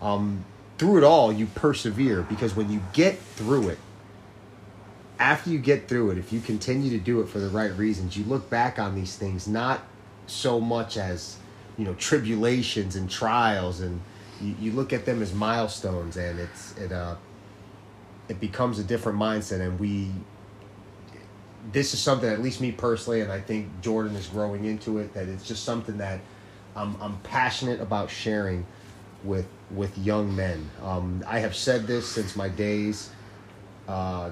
Um, 0.03 0.45
through 0.77 0.99
it 0.99 1.05
all 1.05 1.33
you 1.33 1.47
persevere 1.47 2.23
because 2.23 2.57
when 2.57 2.71
you 2.71 2.83
get 2.93 3.19
through 3.19 3.69
it 3.69 3.79
after 5.19 5.51
you 5.51 5.59
get 5.59 5.89
through 5.89 6.11
it 6.11 6.19
if 6.19 6.33
you 6.33 6.41
continue 6.41 6.91
to 6.91 6.99
do 6.99 7.21
it 7.21 7.29
for 7.29 7.39
the 7.39 7.49
right 7.49 7.77
reasons 7.77 8.17
you 8.17 8.25
look 8.25 8.49
back 8.51 8.79
on 8.79 8.95
these 8.95 9.17
things 9.17 9.47
not 9.47 9.81
so 10.27 10.61
much 10.61 10.97
as 10.97 11.37
you 11.79 11.85
know 11.85 11.95
tribulations 11.95 12.97
and 12.97 13.11
trials 13.11 13.81
and 13.81 14.01
you, 14.41 14.55
you 14.61 14.73
look 14.73 14.93
at 14.93 15.05
them 15.05 15.23
as 15.23 15.33
milestones 15.33 16.17
and 16.17 16.39
it's 16.41 16.77
it 16.79 16.93
uh 16.93 17.15
it 18.29 18.41
becomes 18.41 18.79
a 18.79 18.85
different 18.85 19.19
mindset 19.19 19.61
and 19.61 19.79
we 19.79 20.11
this 21.73 21.95
is 21.95 22.01
something 22.01 22.29
at 22.29 22.43
least 22.43 22.61
me 22.61 22.73
personally 22.73 23.21
and 23.21 23.31
i 23.31 23.41
think 23.41 23.69
jordan 23.81 24.15
is 24.17 24.27
growing 24.27 24.65
into 24.65 24.99
it 24.99 25.13
that 25.15 25.29
it's 25.29 25.47
just 25.47 25.65
something 25.65 25.99
that 25.99 26.21
i'm, 26.75 27.01
I'm 27.01 27.19
passionate 27.19 27.81
about 27.81 28.11
sharing 28.11 28.67
with 29.25 29.47
with 29.71 29.97
young 29.99 30.35
men. 30.37 30.71
Um, 30.83 31.25
i 31.27 31.39
have 31.41 31.57
said 31.57 31.87
this 31.87 32.09
since 32.09 32.37
my 32.37 32.49
days. 32.49 33.11
Uh, 33.89 34.31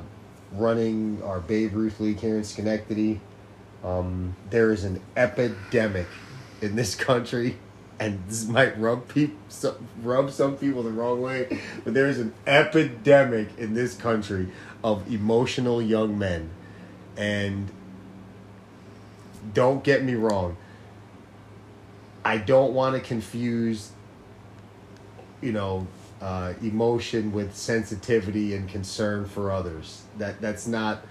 running 0.54 1.22
our 1.22 1.40
babe 1.40 1.74
ruth 1.74 2.00
league 2.00 2.20
here 2.20 2.36
in 2.36 2.44
schenectady 2.44 3.20
um, 3.84 4.36
there 4.50 4.70
is 4.70 4.84
an 4.84 5.00
epidemic 5.16 6.06
in 6.60 6.76
this 6.76 6.94
country 7.08 7.56
and 8.02 8.20
this 8.26 8.46
might 8.48 8.78
rub 8.80 9.06
people 9.06 9.36
rub 10.02 10.30
some 10.30 10.56
people 10.56 10.82
the 10.82 10.90
wrong 10.90 11.20
way, 11.22 11.60
but 11.84 11.94
there 11.94 12.08
is 12.08 12.18
an 12.18 12.34
epidemic 12.48 13.56
in 13.58 13.74
this 13.74 13.94
country 13.94 14.48
of 14.82 15.08
emotional 15.12 15.80
young 15.80 16.18
men, 16.18 16.50
and 17.16 17.70
don't 19.54 19.84
get 19.84 20.02
me 20.02 20.14
wrong. 20.14 20.56
I 22.24 22.38
don't 22.38 22.72
want 22.74 22.96
to 22.96 23.00
confuse, 23.00 23.92
you 25.40 25.52
know, 25.52 25.86
uh, 26.22 26.54
emotion 26.62 27.32
with 27.32 27.54
sensitivity 27.54 28.54
and 28.54 28.68
concern 28.68 29.26
for 29.26 29.50
others. 29.50 30.02
That 30.18 30.40
that's 30.40 30.68
not 30.68 31.02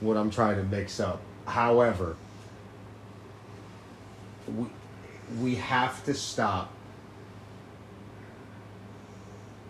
what 0.00 0.16
I'm 0.16 0.30
trying 0.30 0.56
to 0.56 0.64
mix 0.64 0.98
up. 0.98 1.22
However, 1.46 2.16
we 4.48 4.66
we 5.40 5.54
have 5.54 6.04
to 6.06 6.14
stop 6.14 6.72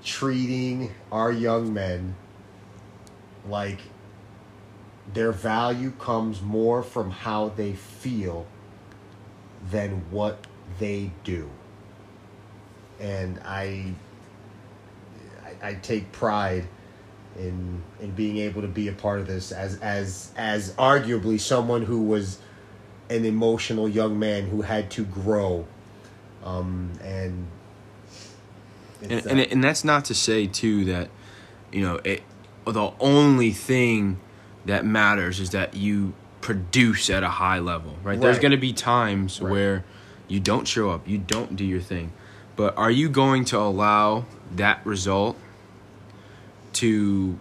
treating 0.02 0.94
our 1.12 1.30
young 1.30 1.74
men 1.74 2.16
like 3.46 3.80
their 5.12 5.32
value 5.32 5.90
comes 5.90 6.40
more 6.40 6.82
from 6.82 7.10
how 7.10 7.50
they 7.50 7.74
feel 7.74 8.46
than 9.70 10.10
what 10.10 10.46
they 10.78 11.10
do. 11.22 11.50
And 12.98 13.38
I 13.44 13.94
I, 15.62 15.74
take 15.74 16.10
pride 16.12 16.66
in 17.38 17.82
in 18.00 18.10
being 18.12 18.38
able 18.38 18.62
to 18.62 18.68
be 18.68 18.88
a 18.88 18.92
part 18.92 19.20
of 19.20 19.26
this 19.26 19.52
as 19.52 19.78
as 19.80 20.32
as 20.36 20.72
arguably 20.74 21.40
someone 21.40 21.82
who 21.82 22.02
was 22.02 22.38
an 23.08 23.24
emotional 23.24 23.88
young 23.88 24.18
man 24.18 24.46
who 24.46 24.62
had 24.62 24.90
to 24.92 25.04
grow, 25.04 25.66
um, 26.44 26.92
and 27.02 27.46
and, 29.02 29.26
and, 29.26 29.40
and 29.40 29.64
that's 29.64 29.84
not 29.84 30.04
to 30.06 30.14
say 30.14 30.46
too 30.46 30.84
that 30.86 31.08
you 31.72 31.82
know 31.82 32.00
it 32.04 32.22
the 32.66 32.92
only 33.00 33.52
thing 33.52 34.20
that 34.66 34.84
matters 34.84 35.40
is 35.40 35.50
that 35.50 35.74
you 35.74 36.12
produce 36.40 37.10
at 37.10 37.22
a 37.22 37.28
high 37.28 37.58
level 37.58 37.92
right, 38.02 38.04
right. 38.04 38.20
there's 38.20 38.38
going 38.38 38.50
to 38.50 38.56
be 38.56 38.72
times 38.72 39.40
right. 39.40 39.50
where 39.50 39.84
you 40.28 40.40
don't 40.40 40.66
show 40.66 40.90
up 40.90 41.06
you 41.08 41.18
don't 41.18 41.56
do 41.56 41.64
your 41.64 41.80
thing 41.80 42.12
but 42.56 42.76
are 42.76 42.90
you 42.90 43.08
going 43.08 43.44
to 43.44 43.58
allow 43.58 44.24
that 44.52 44.84
result 44.84 45.36
to 46.74 47.38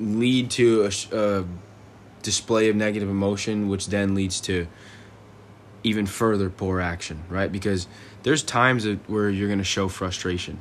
lead 0.00 0.50
to 0.50 0.84
a, 0.84 1.16
a 1.16 1.44
display 2.22 2.68
of 2.68 2.76
negative 2.76 3.08
emotion, 3.08 3.68
which 3.68 3.88
then 3.88 4.14
leads 4.14 4.40
to 4.42 4.66
even 5.84 6.06
further 6.06 6.48
poor 6.50 6.80
action, 6.80 7.22
right? 7.28 7.52
Because 7.52 7.86
there's 8.22 8.42
times 8.42 8.86
where 9.06 9.28
you're 9.28 9.48
going 9.48 9.58
to 9.58 9.64
show 9.64 9.88
frustration. 9.88 10.58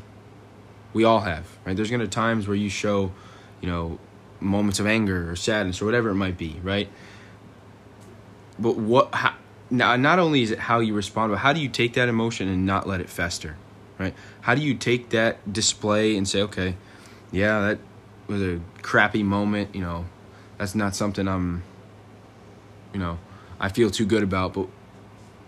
We 0.92 1.06
all 1.06 1.22
have, 1.22 1.48
right? 1.66 1.76
There's 1.76 1.90
going 1.90 2.02
to 2.02 2.08
times 2.08 2.48
where 2.48 2.58
you 2.58 2.70
show, 2.70 3.12
you 3.62 3.70
know, 3.70 3.98
moments 4.40 4.80
of 4.80 4.86
anger 4.86 5.32
or 5.32 5.36
sadness 5.36 5.82
or 5.82 5.86
whatever 5.86 6.10
it 6.10 6.16
might 6.16 6.38
be, 6.38 6.60
right? 6.62 6.90
But 8.60 8.76
what 8.76 9.16
how, 9.16 9.36
now 9.72 9.96
not 9.96 10.20
only 10.20 10.44
is 10.44 10.52
it 10.52 10.60
how 10.60 10.80
you 10.80 10.94
respond, 10.94 11.32
but 11.32 11.38
how 11.38 11.54
do 11.54 11.62
you 11.62 11.70
take 11.70 11.94
that 11.94 12.10
emotion 12.10 12.48
and 12.50 12.66
not 12.66 12.88
let 12.88 13.00
it 13.00 13.10
fester, 13.10 13.56
right? 13.98 14.14
How 14.42 14.54
do 14.54 14.62
you 14.62 14.76
take 14.76 15.10
that 15.10 15.52
display 15.52 16.18
and 16.18 16.28
say, 16.28 16.42
okay, 16.44 16.76
yeah, 17.34 17.60
that 17.62 17.80
was 18.28 18.42
a 18.42 18.62
crappy 18.82 19.24
moment, 19.24 19.76
you 19.76 19.82
know, 19.82 20.06
that's 20.58 20.76
not 20.76 20.96
something 20.96 21.28
I'm, 21.28 21.64
you 22.94 23.00
know, 23.00 23.18
I 23.60 23.70
feel 23.70 23.90
too 23.90 24.06
good 24.06 24.24
about. 24.24 24.54
But 24.54 24.68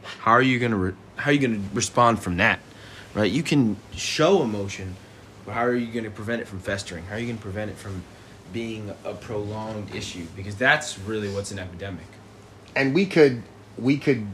how 0.03 0.31
are 0.31 0.41
you 0.41 0.59
gonna 0.59 0.75
re- 0.75 0.95
how 1.15 1.29
are 1.29 1.33
you 1.33 1.39
gonna 1.39 1.63
respond 1.73 2.21
from 2.21 2.37
that, 2.37 2.59
right? 3.13 3.31
You 3.31 3.43
can 3.43 3.77
show 3.93 4.41
emotion, 4.41 4.95
but 5.45 5.53
how 5.53 5.63
are 5.63 5.75
you 5.75 5.93
gonna 5.93 6.09
prevent 6.09 6.41
it 6.41 6.47
from 6.47 6.59
festering? 6.59 7.05
How 7.05 7.15
are 7.15 7.19
you 7.19 7.27
gonna 7.27 7.39
prevent 7.39 7.71
it 7.71 7.77
from 7.77 8.03
being 8.51 8.91
a 9.03 9.13
prolonged 9.13 9.93
issue? 9.93 10.25
Because 10.35 10.55
that's 10.55 10.97
really 10.99 11.31
what's 11.31 11.51
an 11.51 11.59
epidemic. 11.59 12.07
And 12.75 12.95
we 12.95 13.05
could 13.05 13.43
we 13.77 13.97
could, 13.97 14.25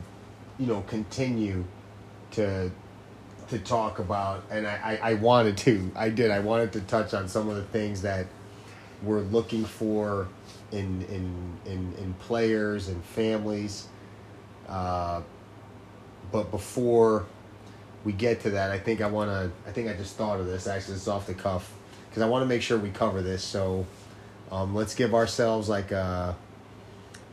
you 0.57 0.67
know, 0.67 0.81
continue 0.87 1.65
to 2.31 2.71
to 3.51 3.59
talk 3.59 3.99
about 3.99 4.43
and 4.49 4.65
I, 4.65 4.99
I, 5.01 5.11
I 5.11 5.13
wanted 5.15 5.57
to 5.57 5.91
i 5.95 6.09
did 6.09 6.31
i 6.31 6.39
wanted 6.39 6.73
to 6.73 6.81
touch 6.81 7.13
on 7.13 7.27
some 7.27 7.49
of 7.49 7.55
the 7.55 7.63
things 7.63 8.01
that 8.01 8.25
we're 9.03 9.21
looking 9.21 9.65
for 9.65 10.27
in 10.71 11.01
in 11.03 11.57
in, 11.65 11.93
in 11.97 12.13
players 12.19 12.87
and 12.87 13.03
families. 13.03 13.87
Uh, 14.67 15.21
but 16.31 16.49
before 16.51 17.25
we 18.03 18.13
get 18.13 18.41
to 18.41 18.51
that, 18.51 18.71
I 18.71 18.79
think 18.79 19.01
I 19.01 19.07
want 19.07 19.29
to. 19.29 19.51
I 19.69 19.73
think 19.73 19.89
I 19.89 19.93
just 19.93 20.15
thought 20.15 20.39
of 20.39 20.45
this. 20.45 20.67
Actually, 20.67 20.95
it's 20.95 21.07
off 21.07 21.27
the 21.27 21.33
cuff 21.33 21.73
because 22.09 22.21
I 22.21 22.27
want 22.27 22.43
to 22.43 22.47
make 22.47 22.61
sure 22.61 22.77
we 22.77 22.89
cover 22.89 23.21
this. 23.21 23.43
So 23.43 23.85
um, 24.51 24.75
let's 24.75 24.95
give 24.95 25.13
ourselves 25.13 25.67
like 25.67 25.91
a 25.91 26.35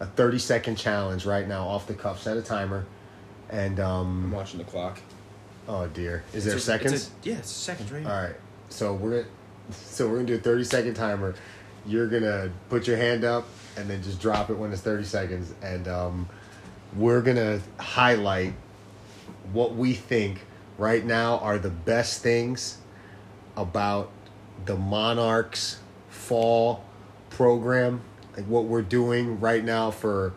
a 0.01 0.07
thirty 0.07 0.39
second 0.39 0.77
challenge 0.77 1.27
right 1.27 1.47
now, 1.47 1.67
off 1.67 1.87
the 1.87 1.95
cuff. 1.95 2.23
Set 2.23 2.37
a 2.37 2.43
timer, 2.43 2.87
and 3.51 3.79
um, 3.79 4.25
I'm 4.25 4.33
watching 4.33 4.59
the 4.59 4.65
clock. 4.65 5.01
Oh 5.69 5.87
dear, 5.87 6.25
is 6.33 6.39
it's 6.39 6.47
there 6.47 6.57
a, 6.57 6.61
seconds? 6.61 7.11
A, 7.25 7.29
yeah, 7.29 7.37
it's 7.37 7.51
seconds 7.51 7.93
right. 7.93 8.03
Here. 8.03 8.11
All 8.11 8.23
right, 8.23 8.37
so 8.71 8.95
we're 8.95 9.11
gonna, 9.11 9.29
so 9.71 10.09
we're 10.09 10.17
gonna 10.17 10.27
do 10.27 10.35
a 10.35 10.39
thirty 10.39 10.65
second 10.65 10.95
timer 10.95 11.35
you're 11.89 12.07
gonna 12.07 12.51
put 12.69 12.87
your 12.87 12.97
hand 12.97 13.25
up 13.25 13.47
and 13.77 13.89
then 13.89 14.03
just 14.03 14.21
drop 14.21 14.51
it 14.51 14.55
when 14.55 14.73
it's 14.73 14.83
30 14.83 15.05
seconds 15.05 15.55
and 15.63 15.89
um, 15.89 16.29
we're 16.97 17.23
gonna 17.23 17.61
highlight 17.79 18.53
what 19.53 19.75
we 19.75 19.95
think 19.95 20.45
right 20.77 21.05
now 21.05 21.39
are 21.39 21.59
the 21.59 21.71
best 21.71 22.23
things 22.23 22.79
about 23.57 24.11
the 24.67 24.77
monarchs 24.77 25.79
fall 26.11 26.85
program 27.31 28.01
like 28.37 28.45
what 28.47 28.65
we're 28.65 28.83
doing 28.83 29.41
right 29.41 29.65
now 29.65 29.91
for 29.91 30.33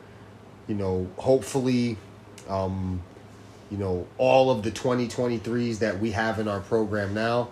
you 0.68 0.76
know 0.76 1.10
hopefully 1.18 1.98
um, 2.48 3.02
you 3.72 3.78
know 3.78 4.06
all 4.18 4.52
of 4.52 4.62
the 4.62 4.72
2023s 4.72 5.80
that 5.80 6.00
we 6.00 6.12
have 6.12 6.40
in 6.40 6.48
our 6.48 6.60
program 6.60 7.14
now 7.14 7.50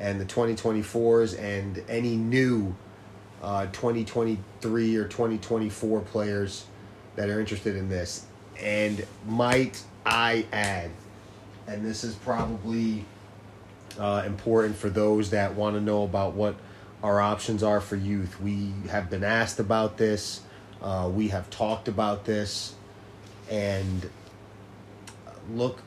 and 0.00 0.20
the 0.20 0.24
2024s 0.24 1.38
and 1.38 1.82
any 1.88 2.16
new 2.16 2.74
uh, 3.42 3.66
2023 3.66 4.96
or 4.96 5.04
2024 5.04 6.00
players 6.00 6.64
that 7.16 7.28
are 7.28 7.38
interested 7.38 7.76
in 7.76 7.88
this. 7.88 8.26
And 8.58 9.06
might 9.26 9.82
I 10.04 10.46
add, 10.52 10.90
and 11.66 11.84
this 11.84 12.02
is 12.02 12.14
probably 12.14 13.04
uh, 13.98 14.24
important 14.26 14.76
for 14.76 14.90
those 14.90 15.30
that 15.30 15.54
want 15.54 15.76
to 15.76 15.80
know 15.80 16.02
about 16.04 16.34
what 16.34 16.56
our 17.02 17.20
options 17.20 17.62
are 17.62 17.80
for 17.80 17.96
youth. 17.96 18.40
We 18.40 18.72
have 18.88 19.10
been 19.10 19.24
asked 19.24 19.58
about 19.58 19.96
this, 19.96 20.40
uh, 20.82 21.10
we 21.12 21.28
have 21.28 21.48
talked 21.50 21.88
about 21.88 22.24
this, 22.24 22.74
and 23.50 24.08
look 25.54 25.80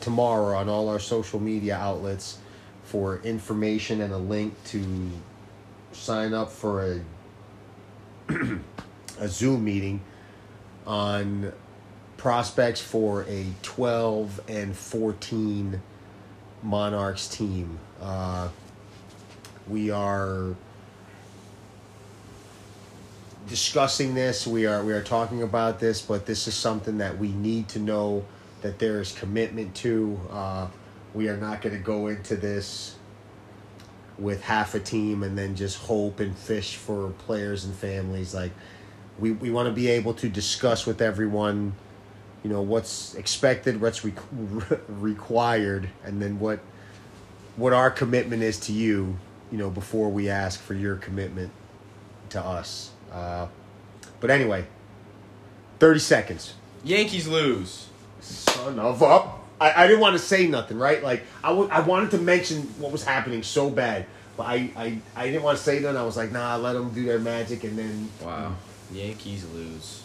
tomorrow 0.00 0.56
on 0.56 0.68
all 0.68 0.88
our 0.88 0.98
social 0.98 1.40
media 1.40 1.76
outlets 1.76 2.38
for 2.84 3.20
information 3.22 4.00
and 4.00 4.12
a 4.12 4.18
link 4.18 4.54
to 4.64 5.10
sign 5.92 6.32
up 6.34 6.50
for 6.50 7.00
a 8.28 8.32
a 9.18 9.28
Zoom 9.28 9.64
meeting 9.64 10.00
on 10.86 11.52
prospects 12.16 12.80
for 12.80 13.24
a 13.24 13.46
12 13.62 14.40
and 14.48 14.76
14 14.76 15.80
Monarchs 16.62 17.28
team. 17.28 17.78
Uh, 18.00 18.48
we 19.68 19.90
are 19.90 20.54
discussing 23.48 24.14
this. 24.14 24.46
We 24.46 24.66
are 24.66 24.84
we 24.84 24.92
are 24.92 25.02
talking 25.02 25.42
about 25.42 25.80
this, 25.80 26.00
but 26.00 26.26
this 26.26 26.48
is 26.48 26.54
something 26.54 26.98
that 26.98 27.18
we 27.18 27.28
need 27.28 27.68
to 27.70 27.78
know 27.78 28.24
that 28.66 28.80
there 28.80 29.00
is 29.00 29.12
commitment 29.12 29.74
to. 29.76 30.20
Uh, 30.28 30.66
we 31.14 31.28
are 31.28 31.36
not 31.36 31.62
going 31.62 31.74
to 31.74 31.80
go 31.80 32.08
into 32.08 32.34
this 32.34 32.96
with 34.18 34.42
half 34.42 34.74
a 34.74 34.80
team 34.80 35.22
and 35.22 35.38
then 35.38 35.54
just 35.54 35.78
hope 35.78 36.18
and 36.18 36.36
fish 36.36 36.74
for 36.74 37.10
players 37.10 37.64
and 37.64 37.74
families. 37.74 38.34
Like 38.34 38.50
we, 39.20 39.30
we 39.30 39.50
want 39.50 39.68
to 39.68 39.72
be 39.72 39.88
able 39.88 40.14
to 40.14 40.28
discuss 40.28 40.84
with 40.84 41.00
everyone 41.00 41.74
you 42.42 42.50
know 42.50 42.60
what's 42.60 43.14
expected, 43.14 43.80
what's 43.80 44.04
re- 44.04 44.12
required, 44.88 45.88
and 46.04 46.20
then 46.20 46.38
what 46.40 46.60
what 47.56 47.72
our 47.72 47.90
commitment 47.90 48.42
is 48.42 48.58
to 48.60 48.72
you. 48.72 49.16
You 49.52 49.58
know, 49.58 49.70
before 49.70 50.10
we 50.10 50.28
ask 50.28 50.60
for 50.60 50.74
your 50.74 50.96
commitment 50.96 51.52
to 52.30 52.40
us. 52.40 52.90
Uh, 53.12 53.46
but 54.18 54.30
anyway, 54.30 54.66
thirty 55.78 56.00
seconds. 56.00 56.54
Yankees 56.84 57.28
lose. 57.28 57.86
Son 58.26 58.78
of 58.78 59.02
a. 59.02 59.06
I, 59.58 59.84
I 59.84 59.86
didn't 59.86 60.00
want 60.00 60.14
to 60.14 60.18
say 60.18 60.46
nothing, 60.46 60.78
right? 60.78 61.02
Like 61.02 61.22
I, 61.42 61.48
w- 61.48 61.68
I 61.70 61.80
wanted 61.80 62.10
to 62.12 62.18
mention 62.18 62.62
what 62.78 62.92
was 62.92 63.02
happening 63.04 63.42
so 63.42 63.70
bad, 63.70 64.04
but 64.36 64.44
I, 64.44 64.70
I, 64.76 64.98
I 65.16 65.26
didn't 65.26 65.42
want 65.44 65.56
to 65.58 65.64
say 65.64 65.80
nothing. 65.80 65.96
I 65.96 66.04
was 66.04 66.16
like, 66.16 66.30
nah, 66.32 66.56
let 66.56 66.74
them 66.74 66.90
do 66.90 67.04
their 67.04 67.18
magic, 67.18 67.64
and 67.64 67.78
then 67.78 68.10
Wow. 68.22 68.54
Yankees 68.92 69.46
lose. 69.54 70.02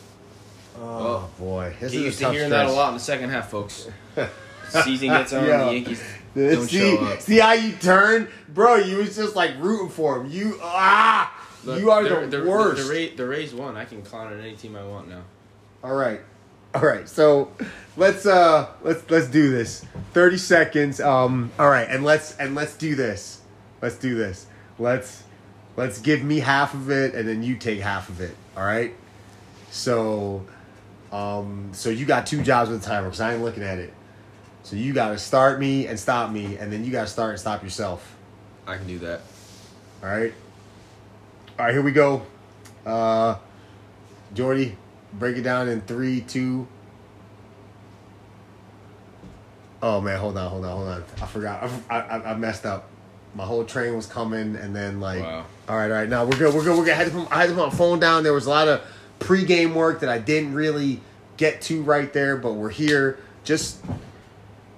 oh 0.80 0.98
Well, 1.04 1.32
boy, 1.38 1.76
this 1.82 1.92
Get 1.92 2.00
is 2.00 2.06
used 2.06 2.16
a 2.16 2.20
to 2.20 2.24
tough 2.26 2.34
hearing 2.34 2.50
that 2.52 2.66
a 2.66 2.70
stretch. 2.70 2.78
lot 2.78 2.88
in 2.90 2.94
the 2.94 3.00
second 3.02 3.30
half, 3.32 3.50
folks. 3.50 3.90
Season 4.70 5.10
gets 5.10 5.34
on, 5.34 5.46
Yeah. 5.46 5.66
the 5.66 5.74
Yankees 5.74 6.04
don't 6.36 6.68
see, 6.68 6.80
show 6.80 6.98
up. 7.04 7.20
see 7.20 7.40
how 7.40 7.52
you 7.52 7.74
turned, 7.74 8.30
bro? 8.48 8.76
You 8.76 8.98
was 9.00 9.16
just 9.18 9.36
like 9.36 9.52
rooting 9.60 9.90
for 9.90 10.22
him. 10.22 10.32
You 10.32 10.58
ah, 10.64 11.30
Look, 11.66 11.80
you 11.82 11.92
are 11.92 12.04
they're- 12.04 12.22
the 12.22 12.38
they're- 12.38 12.46
worst. 12.48 12.88
The, 12.88 12.94
Ra- 13.10 13.16
the 13.18 13.28
Rays 13.28 13.54
won. 13.54 13.76
I 13.76 13.84
can 13.84 14.02
clown 14.02 14.28
on 14.32 14.40
any 14.40 14.56
team 14.56 14.78
I 14.78 14.84
want 14.84 15.10
now. 15.10 15.24
All 15.84 15.94
right. 15.94 16.22
All 16.74 16.82
right. 16.82 17.08
So 17.08 17.52
let's 17.98 18.26
uh 18.26 18.68
let's 18.82 19.10
let's 19.10 19.28
do 19.28 19.52
this. 19.52 19.86
30 20.14 20.38
seconds. 20.38 21.02
Um 21.02 21.52
all 21.60 21.70
right, 21.70 21.88
and 21.90 22.04
let's 22.04 22.36
and 22.38 22.56
let's 22.56 22.76
do 22.76 22.96
this. 22.96 23.42
Let's 23.82 23.98
do 23.98 24.16
this. 24.16 24.46
Let's 24.80 25.24
let's 25.76 26.00
give 26.00 26.24
me 26.24 26.40
half 26.40 26.74
of 26.74 26.90
it 26.90 27.14
and 27.14 27.28
then 27.28 27.44
you 27.44 27.58
take 27.58 27.80
half 27.80 28.10
of 28.10 28.22
it. 28.22 28.36
All 28.56 28.64
right? 28.64 28.96
So 29.70 30.46
um 31.12 31.72
so 31.74 31.90
you 31.90 32.06
got 32.06 32.26
two 32.26 32.42
jobs 32.42 32.70
with 32.70 32.82
the 32.82 32.88
timer 32.88 33.10
cuz 33.10 33.20
I 33.20 33.34
ain't 33.34 33.44
looking 33.44 33.64
at 33.64 33.78
it. 33.78 33.94
So 34.64 34.76
you 34.76 34.94
got 34.94 35.10
to 35.10 35.18
start 35.18 35.60
me 35.60 35.88
and 35.88 36.00
stop 36.00 36.32
me 36.32 36.56
and 36.58 36.72
then 36.72 36.86
you 36.86 36.92
got 36.92 37.02
to 37.02 37.08
start 37.08 37.32
and 37.32 37.40
stop 37.40 37.64
yourself. 37.64 38.16
I 38.68 38.78
can 38.78 38.86
do 38.86 39.00
that. 39.00 39.22
All 40.04 40.10
right? 40.10 40.34
All 41.58 41.66
right, 41.66 41.74
here 41.74 41.82
we 41.82 41.92
go. 41.92 42.22
Uh 42.86 43.36
Jordy, 44.34 44.78
break 45.14 45.38
it 45.38 45.42
down 45.42 45.68
in 45.70 45.82
three, 45.82 46.22
two. 46.22 46.68
Oh 49.82 50.00
man, 50.00 50.20
hold 50.20 50.38
on, 50.38 50.50
hold 50.50 50.66
on, 50.66 50.72
hold 50.72 50.88
on. 50.90 51.04
I 51.22 51.26
forgot. 51.26 51.70
I, 51.90 52.00
I, 52.00 52.32
I 52.32 52.36
messed 52.36 52.66
up. 52.66 52.88
My 53.34 53.46
whole 53.46 53.64
train 53.64 53.96
was 53.96 54.06
coming, 54.06 54.56
and 54.56 54.76
then 54.76 55.00
like, 55.00 55.22
Wow. 55.24 55.46
all 55.70 55.76
right, 55.78 55.86
all 55.90 55.98
right. 55.98 56.10
Now 56.10 56.26
we're 56.26 56.38
good. 56.38 56.54
We're 56.54 56.64
good. 56.64 56.78
We're 56.78 56.84
good. 56.86 56.94
I 56.94 56.98
had 56.98 57.08
to 57.08 57.14
put, 57.14 57.32
I 57.32 57.42
had 57.42 57.50
to 57.50 57.56
put 57.56 57.68
my 57.70 57.74
phone 57.74 58.00
down. 58.00 58.24
There 58.24 58.34
was 58.34 58.46
a 58.46 58.50
lot 58.50 58.68
of 58.68 58.82
pregame 59.20 59.74
work 59.74 60.02
that 60.02 60.10
I 60.10 60.18
didn't 60.20 60.54
really 60.54 61.00
get 61.38 61.62
to 61.64 61.82
right 61.82 62.12
there, 62.14 62.38
but 62.38 62.54
we're 62.54 62.70
here. 62.70 63.18
Just 63.44 63.84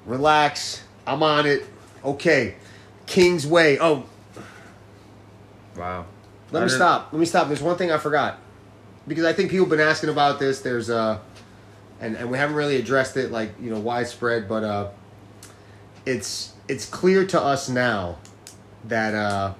relax. 0.05 0.83
I'm 1.05 1.21
on 1.23 1.45
it. 1.47 1.65
Okay, 2.05 2.55
King's 3.07 3.45
Way. 3.47 3.77
Oh, 3.79 4.05
Wow. 5.75 6.05
let 6.51 6.61
I 6.61 6.65
me 6.65 6.69
didn't- 6.69 6.77
stop. 6.79 7.09
Let 7.11 7.19
me 7.19 7.25
stop. 7.25 7.47
There's 7.47 7.61
one 7.61 7.75
thing 7.77 7.91
I 7.91 7.97
forgot 7.97 8.39
because 9.07 9.25
I 9.25 9.33
think 9.33 9.51
people 9.51 9.65
have 9.65 9.71
been 9.71 9.79
asking 9.79 10.09
about 10.09 10.39
this. 10.39 10.61
There's 10.61 10.89
a, 10.89 11.21
and 11.99 12.15
and 12.15 12.29
we 12.31 12.37
haven't 12.37 12.55
really 12.55 12.77
addressed 12.77 13.17
it 13.17 13.31
like 13.31 13.51
you 13.61 13.69
know 13.69 13.79
widespread, 13.79 14.47
but 14.47 14.63
uh, 14.63 14.89
it's 16.05 16.53
it's 16.67 16.85
clear 16.85 17.25
to 17.27 17.41
us 17.41 17.69
now 17.69 18.17
that 18.85 19.13
uh 19.13 19.53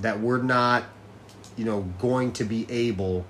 that 0.00 0.20
we're 0.20 0.42
not 0.42 0.84
you 1.56 1.64
know 1.64 1.82
going 1.98 2.32
to 2.32 2.44
be 2.44 2.66
able 2.70 3.24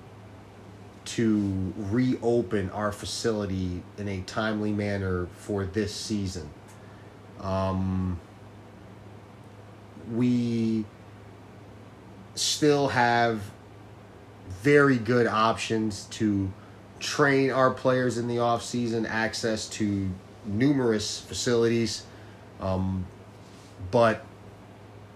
to 1.03 1.73
reopen 1.77 2.69
our 2.69 2.91
facility 2.91 3.83
in 3.97 4.07
a 4.07 4.21
timely 4.21 4.71
manner 4.71 5.27
for 5.37 5.65
this 5.65 5.93
season. 5.93 6.49
Um, 7.41 8.19
we 10.13 10.85
still 12.35 12.89
have 12.89 13.41
very 14.61 14.97
good 14.97 15.27
options 15.27 16.05
to 16.05 16.51
train 16.99 17.49
our 17.51 17.71
players 17.71 18.17
in 18.17 18.27
the 18.27 18.39
off 18.39 18.63
season, 18.63 19.05
access 19.05 19.67
to 19.67 20.09
numerous 20.45 21.19
facilities, 21.19 22.03
um, 22.59 23.05
but 23.89 24.23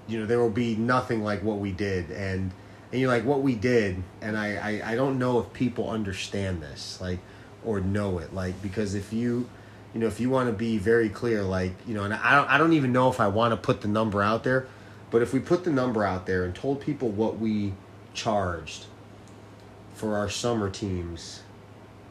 you 0.08 0.19
know 0.19 0.25
there 0.25 0.39
will 0.39 0.49
be 0.49 0.75
nothing 0.75 1.23
like 1.23 1.43
what 1.43 1.60
we 1.60 1.71
did, 1.71 2.10
and 2.12 2.51
and 2.91 3.01
you 3.01 3.08
know, 3.08 3.13
like 3.13 3.25
what 3.25 3.41
we 3.41 3.56
did, 3.56 4.01
and 4.21 4.38
I, 4.38 4.82
I 4.82 4.91
I 4.91 4.95
don't 4.95 5.19
know 5.19 5.39
if 5.39 5.54
people 5.54 5.89
understand 5.89 6.62
this, 6.62 6.99
like 7.01 7.19
or 7.63 7.80
know 7.80 8.19
it, 8.19 8.34
like 8.34 8.62
because 8.62 8.95
if 8.95 9.13
you 9.13 9.49
you 9.93 9.99
know 9.99 10.08
if 10.08 10.19
you 10.19 10.30
want 10.30 10.49
to 10.49 10.54
be 10.54 10.78
very 10.78 11.10
clear, 11.10 11.43
like 11.43 11.73
you 11.88 11.93
know, 11.93 12.04
and 12.04 12.13
I 12.13 12.36
don't 12.36 12.49
I 12.49 12.58
don't 12.58 12.73
even 12.73 12.91
know 12.91 13.10
if 13.10 13.19
I 13.19 13.28
want 13.28 13.51
to 13.51 13.58
put 13.58 13.82
the 13.82 13.88
number 13.88 14.21
out 14.21 14.43
there, 14.43 14.67
but 15.11 15.21
if 15.21 15.33
we 15.33 15.39
put 15.39 15.63
the 15.63 15.71
number 15.71 16.03
out 16.03 16.25
there 16.25 16.43
and 16.43 16.53
told 16.53 16.81
people 16.81 17.09
what 17.09 17.39
we 17.39 17.73
charged 18.13 18.85
for 19.93 20.17
our 20.17 20.29
summer 20.29 20.69
teams, 20.69 21.41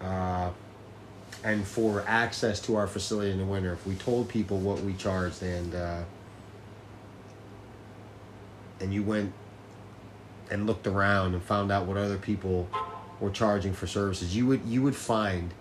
uh, 0.01 0.51
and 1.43 1.67
for 1.67 2.03
access 2.07 2.59
to 2.61 2.77
our 2.77 2.87
facility 2.87 3.31
in 3.31 3.39
the 3.39 3.45
winter, 3.45 3.73
if 3.73 3.87
we 3.87 3.95
told 3.97 4.29
people 4.29 4.59
what 4.59 4.81
we 4.81 4.95
charged 4.95 5.43
and 5.43 5.75
uh, 5.75 6.03
and 8.81 8.93
you 8.93 9.03
went 9.03 9.33
and 10.51 10.67
looked 10.67 10.87
around 10.87 11.35
and 11.35 11.43
found 11.43 11.71
out 11.71 11.87
what 11.87 11.97
other 11.97 12.19
people 12.19 12.69
were 13.21 13.31
charging 13.31 13.75
for 13.75 13.87
services, 13.87 14.35
you 14.35 14.47
would 14.47 14.65
you 14.65 14.83
would 14.83 14.97
find 14.97 15.53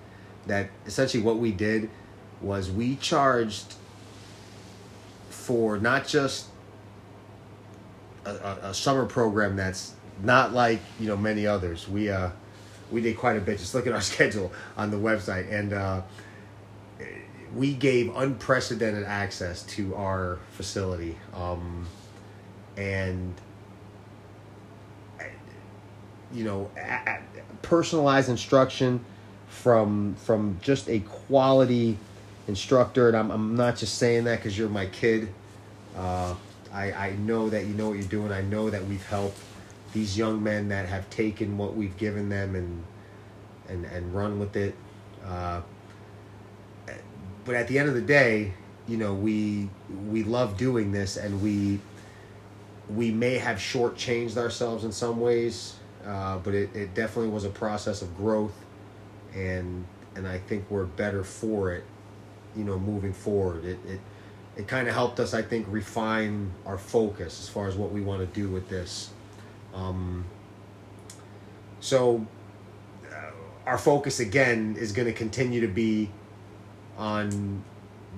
that 0.47 0.69
essentially 0.85 1.21
what 1.21 1.37
we 1.37 1.51
did 1.51 1.89
was 2.41 2.71
we 2.71 2.95
charged 2.95 3.75
for 5.29 5.77
not 5.77 6.07
just 6.07 6.47
a, 8.25 8.57
a, 8.63 8.73
summer 8.73 9.05
program 9.05 9.55
that's 9.55 9.93
not 10.21 10.53
like 10.53 10.79
you 10.99 11.07
know 11.07 11.17
many 11.17 11.47
others. 11.47 11.87
We 11.87 12.09
uh 12.09 12.29
we 12.91 13.01
did 13.01 13.17
quite 13.17 13.37
a 13.37 13.41
bit. 13.41 13.59
Just 13.59 13.73
look 13.73 13.87
at 13.87 13.93
our 13.93 14.01
schedule 14.13 14.51
on 14.77 14.91
the 14.91 14.97
website, 14.97 15.51
and 15.51 15.73
uh, 15.73 16.01
we 17.55 17.73
gave 17.73 18.15
unprecedented 18.15 19.03
access 19.03 19.63
to 19.63 19.95
our 19.95 20.39
facility, 20.51 21.17
um, 21.35 21.87
and 22.77 23.33
you 26.33 26.43
know, 26.43 26.69
a- 26.77 27.19
personalized 27.61 28.29
instruction 28.29 29.03
from 29.47 30.15
from 30.15 30.59
just 30.61 30.89
a 30.89 30.99
quality 30.99 31.97
instructor. 32.47 33.07
And 33.07 33.17
I'm 33.17 33.31
I'm 33.31 33.55
not 33.55 33.77
just 33.77 33.97
saying 33.97 34.23
that 34.25 34.37
because 34.37 34.57
you're 34.57 34.69
my 34.69 34.87
kid. 34.87 35.29
Uh, 35.95 36.35
I 36.73 36.91
I 36.91 37.15
know 37.15 37.49
that 37.49 37.65
you 37.65 37.73
know 37.73 37.89
what 37.89 37.97
you're 37.97 38.07
doing. 38.07 38.31
I 38.31 38.41
know 38.41 38.69
that 38.69 38.85
we've 38.85 39.05
helped 39.05 39.39
these 39.93 40.17
young 40.17 40.41
men 40.41 40.69
that 40.69 40.87
have 40.87 41.09
taken 41.09 41.57
what 41.57 41.75
we've 41.75 41.95
given 41.97 42.29
them 42.29 42.55
and 42.55 42.83
and 43.69 43.85
and 43.85 44.13
run 44.13 44.39
with 44.39 44.55
it. 44.55 44.75
Uh, 45.25 45.61
but 47.45 47.55
at 47.55 47.67
the 47.67 47.77
end 47.77 47.89
of 47.89 47.95
the 47.95 48.01
day, 48.01 48.53
you 48.87 48.97
know, 48.97 49.13
we 49.13 49.69
we 50.09 50.23
love 50.23 50.57
doing 50.57 50.91
this, 50.91 51.17
and 51.17 51.41
we 51.41 51.79
we 52.89 53.11
may 53.11 53.37
have 53.37 53.57
shortchanged 53.57 54.37
ourselves 54.37 54.83
in 54.83 54.91
some 54.91 55.19
ways, 55.19 55.75
uh, 56.05 56.37
but 56.39 56.53
it, 56.53 56.75
it 56.75 56.93
definitely 56.93 57.31
was 57.31 57.45
a 57.45 57.49
process 57.49 58.01
of 58.01 58.15
growth, 58.17 58.53
and 59.33 59.85
and 60.15 60.27
I 60.27 60.39
think 60.39 60.65
we're 60.69 60.85
better 60.85 61.23
for 61.23 61.73
it, 61.73 61.83
you 62.55 62.63
know, 62.63 62.77
moving 62.77 63.13
forward. 63.13 63.63
It 63.63 63.79
it 63.87 63.99
it 64.55 64.67
kind 64.67 64.87
of 64.87 64.93
helped 64.93 65.19
us, 65.19 65.33
I 65.33 65.41
think, 65.41 65.65
refine 65.69 66.51
our 66.65 66.77
focus 66.77 67.39
as 67.41 67.49
far 67.49 67.67
as 67.67 67.75
what 67.75 67.91
we 67.91 68.01
want 68.01 68.21
to 68.21 68.41
do 68.41 68.49
with 68.49 68.69
this. 68.69 69.09
Um, 69.73 70.25
so 71.79 72.25
uh, 73.11 73.15
our 73.65 73.77
focus 73.77 74.19
again 74.19 74.75
is 74.77 74.91
going 74.91 75.07
to 75.07 75.13
continue 75.13 75.61
to 75.61 75.67
be 75.67 76.11
on 76.97 77.63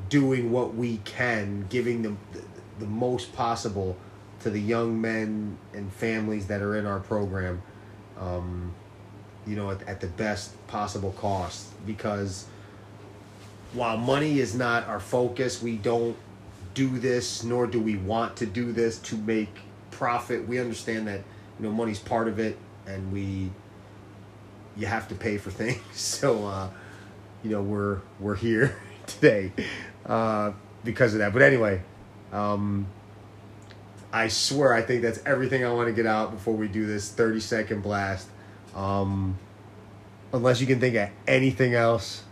doing 0.09 0.51
what 0.51 0.75
we 0.75 0.97
can, 0.97 1.65
giving 1.69 2.01
them 2.01 2.17
the, 2.33 2.43
the 2.79 2.85
most 2.85 3.33
possible 3.33 3.95
to 4.41 4.49
the 4.49 4.59
young 4.59 4.99
men 4.99 5.57
and 5.73 5.91
families 5.93 6.47
that 6.47 6.61
are 6.61 6.75
in 6.75 6.85
our 6.85 6.99
program, 6.99 7.61
um, 8.19 8.73
you 9.47 9.55
know, 9.55 9.71
at, 9.71 9.81
at 9.87 10.01
the 10.01 10.07
best 10.07 10.51
possible 10.67 11.13
cost. 11.13 11.67
Because 11.87 12.45
while 13.73 13.97
money 13.97 14.39
is 14.39 14.53
not 14.53 14.85
our 14.87 14.99
focus, 14.99 15.61
we 15.61 15.77
don't 15.77 16.17
do 16.75 16.99
this, 16.99 17.43
nor 17.43 17.65
do 17.65 17.81
we 17.81 17.95
want 17.95 18.35
to 18.37 18.45
do 18.45 18.71
this 18.71 18.99
to 18.99 19.17
make 19.17 19.49
profit. 19.89 20.47
We 20.47 20.59
understand 20.59 21.07
that, 21.07 21.21
you 21.57 21.65
know, 21.65 21.71
money's 21.71 21.99
part 21.99 22.27
of 22.27 22.37
it, 22.37 22.57
and 22.85 23.11
we, 23.11 23.49
you 24.77 24.85
have 24.85 25.07
to 25.07 25.15
pay 25.15 25.39
for 25.39 25.49
things. 25.49 25.81
So, 25.93 26.45
uh, 26.45 26.69
you 27.43 27.49
know, 27.49 27.63
we're 27.63 28.01
we're 28.19 28.35
here 28.35 28.75
today 29.07 29.51
uh, 30.05 30.51
because 30.83 31.13
of 31.13 31.19
that. 31.19 31.33
But 31.33 31.41
anyway, 31.41 31.81
um, 32.31 32.87
I 34.13 34.27
swear 34.27 34.73
I 34.73 34.81
think 34.81 35.01
that's 35.01 35.19
everything 35.25 35.65
I 35.65 35.71
want 35.71 35.87
to 35.87 35.93
get 35.93 36.05
out 36.05 36.31
before 36.31 36.53
we 36.53 36.67
do 36.67 36.85
this 36.85 37.09
thirty 37.09 37.39
second 37.39 37.81
blast. 37.81 38.27
Um, 38.75 39.39
Unless 40.35 40.59
you 40.59 40.67
can 40.67 40.81
think 40.81 40.95
of 40.95 41.09
anything 41.27 41.75
else. 41.75 42.24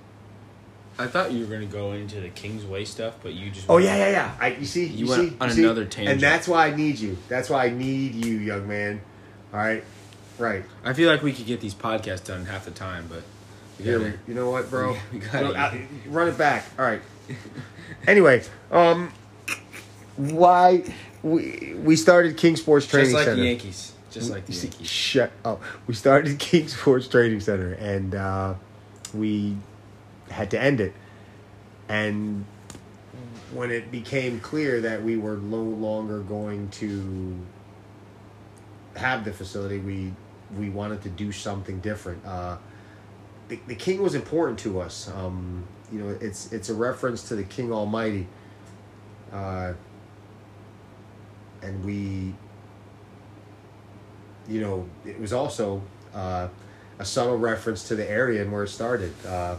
I 1.00 1.08
thought 1.08 1.32
you 1.32 1.46
were 1.46 1.52
gonna 1.52 1.66
go 1.66 1.94
into 1.94 2.20
the 2.22 2.30
Kingsway 2.30 2.86
stuff, 2.86 3.16
but 3.24 3.34
you 3.34 3.50
just 3.50 3.68
Oh 3.70 3.78
yeah, 3.78 3.96
yeah, 3.98 4.10
yeah. 4.12 4.38
I, 4.40 4.48
you 4.50 4.66
see, 4.66 4.86
You 4.86 5.06
you, 5.06 5.10
went 5.10 5.32
see, 5.32 5.38
on 5.42 5.50
you 5.50 5.56
see? 5.56 5.64
another 5.64 5.86
tangent. 5.86 6.10
and 6.14 6.22
that's 6.22 6.48
why 6.48 6.68
I 6.68 6.76
need 6.76 7.00
you. 7.00 7.18
That's 7.30 7.50
why 7.50 7.66
I 7.66 7.70
need 7.72 8.14
you, 8.14 8.38
young 8.38 8.68
man. 8.68 9.02
All 9.54 9.60
right, 9.60 9.84
right. 10.38 10.64
I 10.84 10.94
feel 10.94 11.10
like 11.10 11.24
we 11.24 11.34
could 11.34 11.46
get 11.48 11.62
these 11.62 11.74
podcasts 11.76 12.26
done 12.26 12.46
half 12.46 12.66
the 12.66 12.72
time, 12.72 13.08
but 13.10 13.24
gotta, 13.84 14.14
you 14.28 14.34
know 14.36 14.50
what, 14.52 14.70
bro? 14.70 14.96
We 15.12 15.20
gotta- 15.20 15.46
No, 15.46 15.54
uh, 15.54 15.74
run 16.08 16.28
it 16.28 16.38
back. 16.38 16.66
All 16.78 16.86
right. 16.86 17.02
anyway, 18.08 18.44
um, 18.72 19.12
why 20.18 20.84
we 21.24 21.74
we 21.84 21.96
started 21.96 22.38
King 22.38 22.56
Sports 22.56 22.86
Training 22.88 23.12
Center. 23.12 23.18
just 23.18 23.28
like 23.28 23.36
Center. 23.36 23.42
the 23.42 23.48
Yankees, 23.48 23.92
just 24.12 24.30
like 24.30 24.46
the 24.46 24.54
Yankees. 24.54 24.88
Shut 24.88 25.32
up. 25.44 25.62
We 25.88 25.94
started 25.96 26.38
King 26.40 26.68
Sports 26.68 27.08
Training 27.08 27.40
Center, 27.40 27.74
and 27.74 28.14
uh, 28.16 28.54
we 29.14 29.56
had 30.34 30.52
to 30.52 30.62
end 30.62 30.82
it. 30.82 30.94
And 31.88 32.46
when 33.54 33.72
it 33.72 33.92
became 33.92 34.40
clear 34.40 34.82
that 34.82 35.04
we 35.04 35.18
were 35.18 35.38
no 35.38 35.62
longer 35.62 36.20
going 36.20 36.70
to 36.70 37.38
have 38.96 39.26
the 39.26 39.34
facility, 39.34 39.80
we 39.80 40.14
we 40.58 40.70
wanted 40.70 41.02
to 41.04 41.10
do 41.10 41.32
something 41.32 41.80
different. 41.80 42.24
Uh, 42.26 42.58
the, 43.48 43.60
the 43.68 43.76
King 43.76 44.02
was 44.02 44.14
important 44.16 44.60
to 44.60 44.80
us. 44.80 45.10
Um, 45.10 45.64
you 45.92 46.00
know, 46.00 46.18
it's 46.22 46.52
it's 46.52 46.70
a 46.70 46.74
reference 46.74 47.28
to 47.30 47.36
the 47.36 47.44
King 47.44 47.72
Almighty. 47.72 48.28
Uh, 49.32 49.74
and 51.62 51.84
we 51.84 52.36
you 54.48 54.62
know, 54.62 54.88
it 55.06 55.20
was 55.20 55.34
also 55.34 55.82
uh, 56.14 56.48
a 57.00 57.06
subtle 57.06 57.38
reference 57.38 57.88
to 57.88 57.96
the 57.96 58.10
area 58.10 58.42
and 58.42 58.52
where 58.52 58.64
it 58.64 58.70
started. 58.70 59.14
Uh, 59.26 59.58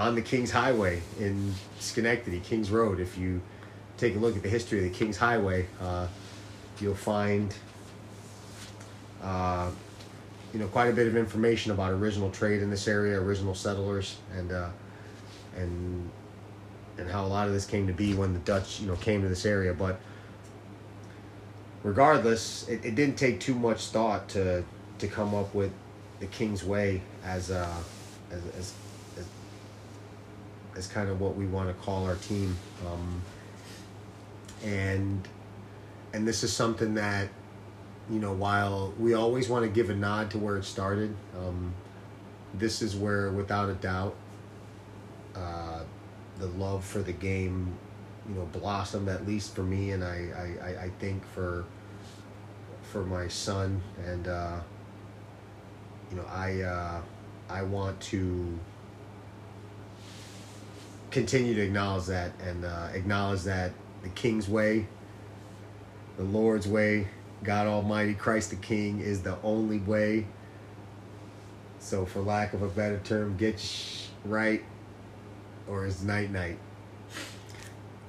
on 0.00 0.14
the 0.14 0.22
Kings 0.22 0.50
Highway 0.50 1.02
in 1.18 1.52
Schenectady, 1.78 2.40
Kings 2.40 2.70
Road. 2.70 3.00
If 3.00 3.18
you 3.18 3.42
take 3.98 4.16
a 4.16 4.18
look 4.18 4.34
at 4.34 4.42
the 4.42 4.48
history 4.48 4.78
of 4.78 4.84
the 4.84 4.98
Kings 4.98 5.18
Highway, 5.18 5.66
uh, 5.78 6.06
you'll 6.80 6.94
find, 6.94 7.54
uh, 9.22 9.70
you 10.54 10.58
know, 10.58 10.66
quite 10.68 10.88
a 10.88 10.92
bit 10.94 11.06
of 11.06 11.16
information 11.16 11.70
about 11.70 11.92
original 11.92 12.30
trade 12.30 12.62
in 12.62 12.70
this 12.70 12.88
area, 12.88 13.20
original 13.20 13.54
settlers, 13.54 14.16
and 14.34 14.52
uh, 14.52 14.70
and 15.58 16.10
and 16.96 17.10
how 17.10 17.26
a 17.26 17.28
lot 17.28 17.46
of 17.46 17.52
this 17.52 17.66
came 17.66 17.86
to 17.86 17.92
be 17.92 18.14
when 18.14 18.32
the 18.32 18.40
Dutch, 18.40 18.80
you 18.80 18.86
know, 18.86 18.96
came 18.96 19.20
to 19.20 19.28
this 19.28 19.44
area. 19.44 19.74
But 19.74 20.00
regardless, 21.82 22.66
it, 22.70 22.86
it 22.86 22.94
didn't 22.94 23.16
take 23.16 23.38
too 23.38 23.54
much 23.54 23.88
thought 23.88 24.30
to 24.30 24.64
to 24.98 25.08
come 25.08 25.34
up 25.34 25.54
with 25.54 25.72
the 26.20 26.26
King's 26.26 26.64
Way 26.64 27.02
as 27.22 27.50
uh 27.50 27.82
as 28.30 28.42
as 28.58 28.74
as 30.76 30.86
kind 30.86 31.08
of 31.08 31.20
what 31.20 31.36
we 31.36 31.46
want 31.46 31.68
to 31.68 31.74
call 31.84 32.04
our 32.06 32.16
team. 32.16 32.56
Um, 32.86 33.22
and 34.64 35.26
and 36.12 36.26
this 36.26 36.42
is 36.44 36.52
something 36.52 36.94
that 36.94 37.28
you 38.10 38.18
know 38.18 38.32
while 38.32 38.92
we 38.98 39.14
always 39.14 39.48
want 39.48 39.64
to 39.64 39.70
give 39.70 39.90
a 39.90 39.94
nod 39.94 40.30
to 40.32 40.38
where 40.38 40.56
it 40.56 40.64
started, 40.64 41.14
um, 41.38 41.72
this 42.54 42.82
is 42.82 42.96
where 42.96 43.30
without 43.30 43.68
a 43.68 43.74
doubt 43.74 44.14
uh, 45.36 45.80
the 46.38 46.46
love 46.46 46.84
for 46.84 47.00
the 47.00 47.12
game 47.12 47.72
you 48.28 48.34
know 48.34 48.44
blossomed 48.52 49.08
at 49.08 49.26
least 49.26 49.54
for 49.54 49.62
me 49.62 49.92
and 49.92 50.04
I, 50.04 50.56
I- 50.62 50.84
I 50.84 50.90
think 50.98 51.24
for 51.34 51.64
for 52.82 53.04
my 53.04 53.28
son 53.28 53.80
and 54.04 54.26
uh, 54.28 54.58
you 56.10 56.16
know 56.16 56.24
I 56.30 56.60
uh, 56.62 57.00
I 57.48 57.62
want 57.62 58.00
to 58.02 58.58
continue 61.10 61.54
to 61.54 61.60
acknowledge 61.62 62.06
that 62.06 62.32
and 62.42 62.64
uh, 62.64 62.88
acknowledge 62.92 63.42
that 63.42 63.72
the 64.02 64.08
King's 64.10 64.48
way, 64.48 64.86
the 66.16 66.24
Lord's 66.24 66.66
way, 66.68 67.08
God 67.42 67.66
Almighty, 67.66 68.14
Christ 68.14 68.50
the 68.50 68.56
King 68.56 69.00
is 69.00 69.22
the 69.22 69.36
only 69.42 69.78
way. 69.78 70.26
So, 71.78 72.04
for 72.04 72.20
lack 72.20 72.52
of 72.52 72.62
a 72.62 72.68
better 72.68 73.00
term, 73.02 73.36
get 73.36 73.58
sh- 73.58 74.06
right 74.24 74.62
or 75.66 75.86
it's 75.86 76.02
night 76.02 76.30
night. 76.30 76.58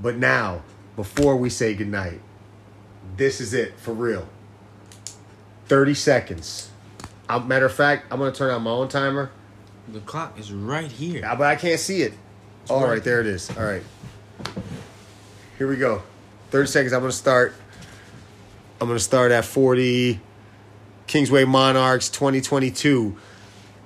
But 0.01 0.17
now, 0.17 0.63
before 0.95 1.37
we 1.37 1.49
say 1.49 1.73
goodnight, 1.73 2.19
this 3.15 3.39
is 3.39 3.53
it 3.53 3.79
for 3.79 3.93
real. 3.93 4.27
30 5.67 5.93
seconds. 5.93 6.69
Matter 7.29 7.67
of 7.67 7.73
fact, 7.73 8.07
I'm 8.11 8.19
going 8.19 8.31
to 8.33 8.37
turn 8.37 8.51
on 8.51 8.63
my 8.63 8.71
own 8.71 8.89
timer, 8.89 9.31
The 9.87 10.01
clock 10.01 10.37
is 10.37 10.51
right 10.51 10.91
here. 10.91 11.25
uh, 11.25 11.33
but 11.35 11.47
I 11.47 11.55
can't 11.55 11.79
see 11.79 12.01
it. 12.01 12.13
All 12.69 12.87
right 12.87 13.03
there 13.03 13.19
it 13.19 13.27
is. 13.27 13.49
All 13.57 13.63
right. 13.63 13.83
Here 15.57 15.67
we 15.67 15.77
go. 15.77 16.01
30 16.51 16.67
seconds. 16.67 16.93
I'm 16.93 17.01
going 17.01 17.11
to 17.11 17.17
start. 17.17 17.53
I'm 18.79 18.87
going 18.87 18.97
to 18.97 19.03
start 19.03 19.31
at 19.31 19.45
40. 19.45 20.19
Kingsway 21.11 21.43
Monarchs 21.43 22.07
2022. 22.09 23.17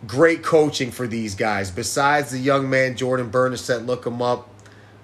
Great 0.05 0.43
coaching 0.43 0.91
for 0.91 1.07
these 1.07 1.33
guys. 1.33 1.71
Besides 1.71 2.29
the 2.29 2.37
young 2.37 2.69
man 2.69 2.95
Jordan 2.95 3.31
Bernasette, 3.31 3.85
look 3.87 4.05
him 4.05 4.21
up. 4.21 4.47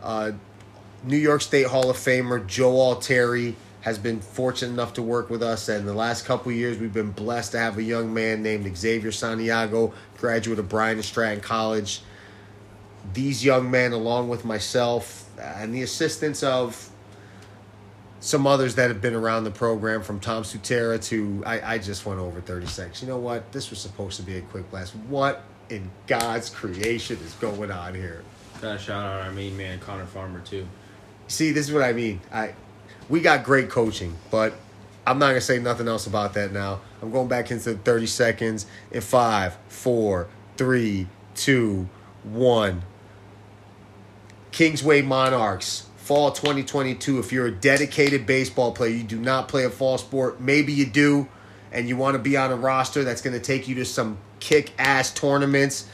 Uh, 0.03 0.33
New 1.03 1.17
York 1.17 1.41
State 1.41 1.65
Hall 1.65 1.89
of 1.89 1.97
Famer 1.97 2.45
Joe 2.45 2.79
Altieri 2.79 3.55
has 3.81 3.97
been 3.97 4.19
fortunate 4.21 4.71
enough 4.71 4.93
to 4.93 5.01
work 5.01 5.31
with 5.31 5.41
us, 5.41 5.67
and 5.67 5.87
the 5.87 5.95
last 5.95 6.25
couple 6.25 6.51
years 6.51 6.77
we've 6.77 6.93
been 6.93 7.09
blessed 7.09 7.53
to 7.53 7.57
have 7.57 7.79
a 7.79 7.83
young 7.83 8.13
man 8.13 8.43
named 8.43 8.77
Xavier 8.77 9.11
Santiago, 9.11 9.91
graduate 10.19 10.59
of 10.59 10.69
Bryant 10.69 10.97
and 10.97 11.05
Stratton 11.05 11.41
College. 11.41 12.01
These 13.13 13.43
young 13.43 13.71
men, 13.71 13.93
along 13.93 14.29
with 14.29 14.45
myself 14.45 15.29
and 15.39 15.73
the 15.73 15.81
assistance 15.81 16.43
of 16.43 16.89
some 18.19 18.45
others 18.45 18.75
that 18.75 18.89
have 18.89 19.01
been 19.01 19.15
around 19.15 19.43
the 19.43 19.51
program, 19.51 20.03
from 20.03 20.19
Tom 20.19 20.43
Sutera 20.43 21.03
to 21.05 21.43
I, 21.45 21.73
I 21.73 21.77
just 21.79 22.05
went 22.05 22.19
over 22.19 22.39
30 22.39 22.67
seconds. 22.67 23.01
You 23.01 23.07
know 23.07 23.17
what? 23.17 23.51
This 23.51 23.69
was 23.69 23.79
supposed 23.79 24.17
to 24.17 24.23
be 24.23 24.37
a 24.37 24.41
quick 24.41 24.69
blast. 24.69 24.95
What 25.07 25.43
in 25.69 25.89
God's 26.07 26.49
creation 26.49 27.17
is 27.25 27.33
going 27.33 27.71
on 27.71 27.95
here? 27.95 28.23
Gotta 28.61 28.77
shout 28.77 29.03
out 29.03 29.25
our 29.25 29.31
main 29.31 29.57
man 29.57 29.79
Connor 29.79 30.05
Farmer 30.05 30.39
too. 30.41 30.67
See, 31.27 31.51
this 31.51 31.67
is 31.67 31.73
what 31.73 31.83
I 31.83 31.93
mean. 31.93 32.21
I 32.31 32.53
we 33.09 33.21
got 33.21 33.43
great 33.43 33.69
coaching, 33.69 34.15
but 34.29 34.53
I'm 35.07 35.17
not 35.17 35.29
gonna 35.29 35.41
say 35.41 35.59
nothing 35.59 35.87
else 35.87 36.05
about 36.05 36.35
that 36.35 36.51
now. 36.51 36.81
I'm 37.01 37.11
going 37.11 37.27
back 37.27 37.49
into 37.49 37.73
30 37.73 38.05
seconds 38.05 38.67
in 38.91 39.01
five, 39.01 39.57
four, 39.67 40.27
three, 40.57 41.07
two, 41.33 41.89
one. 42.23 42.83
Kingsway 44.51 45.01
Monarchs, 45.01 45.87
fall 45.95 46.31
2022. 46.31 47.19
If 47.19 47.31
you're 47.31 47.47
a 47.47 47.51
dedicated 47.51 48.25
baseball 48.25 48.73
player, 48.73 48.91
you 48.91 49.03
do 49.03 49.19
not 49.19 49.47
play 49.47 49.63
a 49.63 49.69
fall 49.69 49.97
sport, 49.97 50.41
maybe 50.41 50.73
you 50.73 50.85
do, 50.85 51.27
and 51.71 51.87
you 51.87 51.95
want 51.95 52.15
to 52.15 52.19
be 52.19 52.35
on 52.35 52.51
a 52.51 52.55
roster 52.55 53.03
that's 53.03 53.21
going 53.21 53.33
to 53.33 53.39
take 53.39 53.67
you 53.67 53.75
to 53.75 53.85
some 53.85 54.17
kick 54.41 54.73
ass 54.77 55.13
tournaments, 55.13 55.87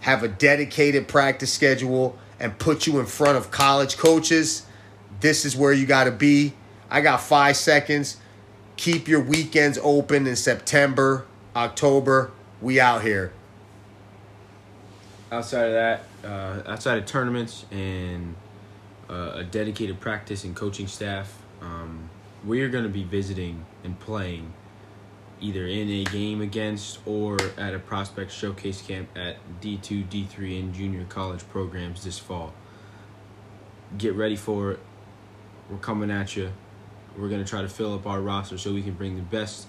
have 0.00 0.22
a 0.22 0.28
dedicated 0.28 1.08
practice 1.08 1.52
schedule, 1.52 2.18
and 2.40 2.58
put 2.58 2.86
you 2.86 2.98
in 3.00 3.06
front 3.06 3.36
of 3.36 3.50
college 3.50 3.96
coaches, 3.98 4.66
this 5.20 5.44
is 5.44 5.56
where 5.56 5.72
you 5.72 5.86
got 5.86 6.04
to 6.04 6.10
be. 6.10 6.52
I 6.90 7.00
got 7.00 7.20
five 7.20 7.56
seconds. 7.56 8.18
Keep 8.76 9.08
your 9.08 9.20
weekends 9.20 9.78
open 9.82 10.26
in 10.26 10.36
September, 10.36 11.26
October. 11.54 12.30
We 12.60 12.78
out 12.78 13.02
here. 13.02 13.32
Outside 15.32 15.66
of 15.66 15.72
that, 15.72 16.04
uh, 16.24 16.70
outside 16.70 16.98
of 16.98 17.06
tournaments 17.06 17.64
and 17.72 18.36
uh, 19.10 19.32
a 19.34 19.44
dedicated 19.44 19.98
practice 19.98 20.44
and 20.44 20.54
coaching 20.54 20.86
staff, 20.86 21.42
um, 21.60 22.08
we're 22.44 22.68
going 22.68 22.84
to 22.84 22.90
be 22.90 23.02
visiting 23.02 23.66
and 23.82 23.98
playing 23.98 24.52
either 25.40 25.66
in 25.66 25.90
a 25.90 26.04
game 26.04 26.40
against 26.40 27.00
or 27.04 27.36
at 27.58 27.74
a 27.74 27.78
prospect 27.78 28.30
showcase 28.30 28.80
camp 28.80 29.08
at 29.16 29.36
D2, 29.60 30.08
D3, 30.08 30.60
and 30.60 30.72
junior 30.72 31.04
college 31.08 31.46
programs 31.48 32.04
this 32.04 32.20
fall. 32.20 32.54
Get 33.98 34.14
ready 34.14 34.36
for 34.36 34.72
it. 34.72 34.80
We're 35.68 35.78
coming 35.78 36.10
at 36.10 36.36
you. 36.36 36.52
We're 37.18 37.28
going 37.28 37.42
to 37.42 37.48
try 37.48 37.62
to 37.62 37.68
fill 37.68 37.94
up 37.94 38.06
our 38.06 38.20
roster 38.20 38.58
so 38.58 38.72
we 38.72 38.82
can 38.82 38.94
bring 38.94 39.16
the 39.16 39.22
best 39.22 39.66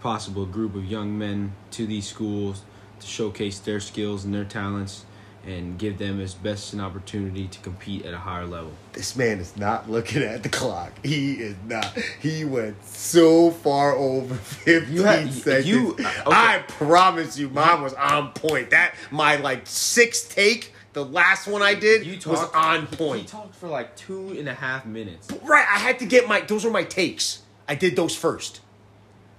possible 0.00 0.46
group 0.46 0.74
of 0.74 0.84
young 0.84 1.16
men 1.16 1.54
to 1.70 1.86
these 1.86 2.08
schools 2.08 2.62
to 3.00 3.06
showcase 3.06 3.58
their 3.58 3.80
skills 3.80 4.24
and 4.24 4.34
their 4.34 4.44
talents 4.44 5.04
and 5.46 5.78
give 5.78 5.96
them 5.98 6.20
as 6.20 6.34
best 6.34 6.72
an 6.72 6.80
opportunity 6.80 7.46
to 7.46 7.60
compete 7.60 8.04
at 8.04 8.12
a 8.12 8.18
higher 8.18 8.46
level. 8.46 8.72
This 8.92 9.14
man 9.14 9.38
is 9.38 9.56
not 9.56 9.88
looking 9.88 10.22
at 10.24 10.42
the 10.42 10.48
clock. 10.48 10.90
He 11.04 11.34
is 11.34 11.54
not. 11.68 11.96
He 12.20 12.44
went 12.44 12.84
so 12.84 13.52
far 13.52 13.94
over 13.94 14.34
15 14.34 14.92
You 14.96 15.02
had- 15.04 15.32
seconds. 15.32 15.66
you- 15.68 15.90
uh, 15.92 16.00
okay. 16.00 16.02
I 16.26 16.64
promise 16.66 17.38
you, 17.38 17.48
mine 17.48 17.80
was 17.82 17.94
on 17.94 18.32
point. 18.32 18.70
That 18.70 18.94
my 19.12 19.36
like 19.36 19.62
sixth 19.68 20.34
take, 20.34 20.72
the 20.94 21.04
last 21.04 21.46
one 21.46 21.62
I 21.62 21.74
did, 21.74 22.04
was 22.26 22.50
on 22.52 22.88
point. 22.88 23.20
He 23.22 23.26
talked 23.28 23.54
for 23.54 23.68
like 23.68 23.94
two 23.96 24.30
and 24.36 24.48
a 24.48 24.54
half 24.54 24.84
minutes. 24.84 25.28
Right, 25.44 25.66
I 25.70 25.78
had 25.78 26.00
to 26.00 26.06
get 26.06 26.26
my. 26.26 26.40
Those 26.40 26.64
were 26.64 26.72
my 26.72 26.82
takes. 26.84 27.42
I 27.68 27.76
did 27.76 27.94
those 27.94 28.16
first. 28.16 28.62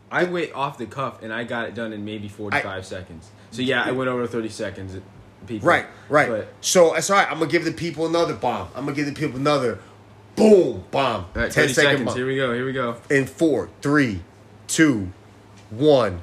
I 0.10 0.24
went 0.24 0.54
off 0.54 0.78
the 0.78 0.86
cuff 0.86 1.22
and 1.22 1.34
I 1.34 1.44
got 1.44 1.68
it 1.68 1.76
done 1.76 1.92
in 1.92 2.06
maybe 2.06 2.30
45 2.30 2.86
seconds. 2.86 3.30
So 3.52 3.62
yeah, 3.62 3.84
I 3.84 3.92
went 3.92 4.10
over 4.10 4.28
thirty 4.28 4.50
seconds. 4.50 4.98
People. 5.46 5.68
Right, 5.68 5.86
right. 6.10 6.28
But, 6.28 6.54
so 6.62 6.94
that's 6.94 7.10
all 7.10 7.18
right. 7.18 7.32
I'm 7.32 7.40
gonna 7.40 7.52
give 7.52 7.64
the 7.64 7.72
people 7.72 8.06
another 8.06 8.34
bomb. 8.34 8.68
I'm 8.76 8.86
gonna 8.86 8.96
give 8.96 9.06
the 9.06 9.14
people 9.14 9.40
another 9.40 9.80
boom 10.36 10.84
bomb. 10.92 11.26
all 11.36 11.42
right, 11.42 11.52
10 11.52 11.70
seconds. 11.70 12.06
bomb. 12.06 12.16
Here 12.16 12.26
we 12.28 12.36
go. 12.38 12.54
Here 12.54 12.66
we 12.66 12.74
go. 12.74 12.96
In 13.10 13.26
four, 13.26 13.70
three, 13.82 14.22
two, 14.68 15.12
one. 15.70 16.22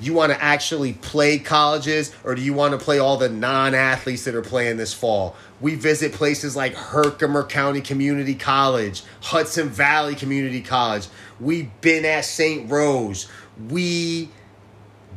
You 0.00 0.12
want 0.12 0.32
to 0.32 0.42
actually 0.42 0.92
play 0.92 1.38
colleges, 1.38 2.12
or 2.24 2.34
do 2.34 2.42
you 2.42 2.52
want 2.52 2.78
to 2.78 2.84
play 2.84 2.98
all 2.98 3.16
the 3.16 3.28
non-athletes 3.28 4.24
that 4.24 4.34
are 4.34 4.42
playing 4.42 4.76
this 4.76 4.92
fall? 4.92 5.36
We 5.60 5.76
visit 5.76 6.12
places 6.12 6.56
like 6.56 6.74
Herkimer 6.74 7.44
County 7.44 7.80
Community 7.80 8.34
College, 8.34 9.02
Hudson 9.22 9.68
Valley 9.68 10.14
Community 10.14 10.60
College. 10.60 11.06
We've 11.40 11.70
been 11.80 12.04
at 12.04 12.24
St. 12.24 12.70
Rose. 12.70 13.28
We 13.70 14.30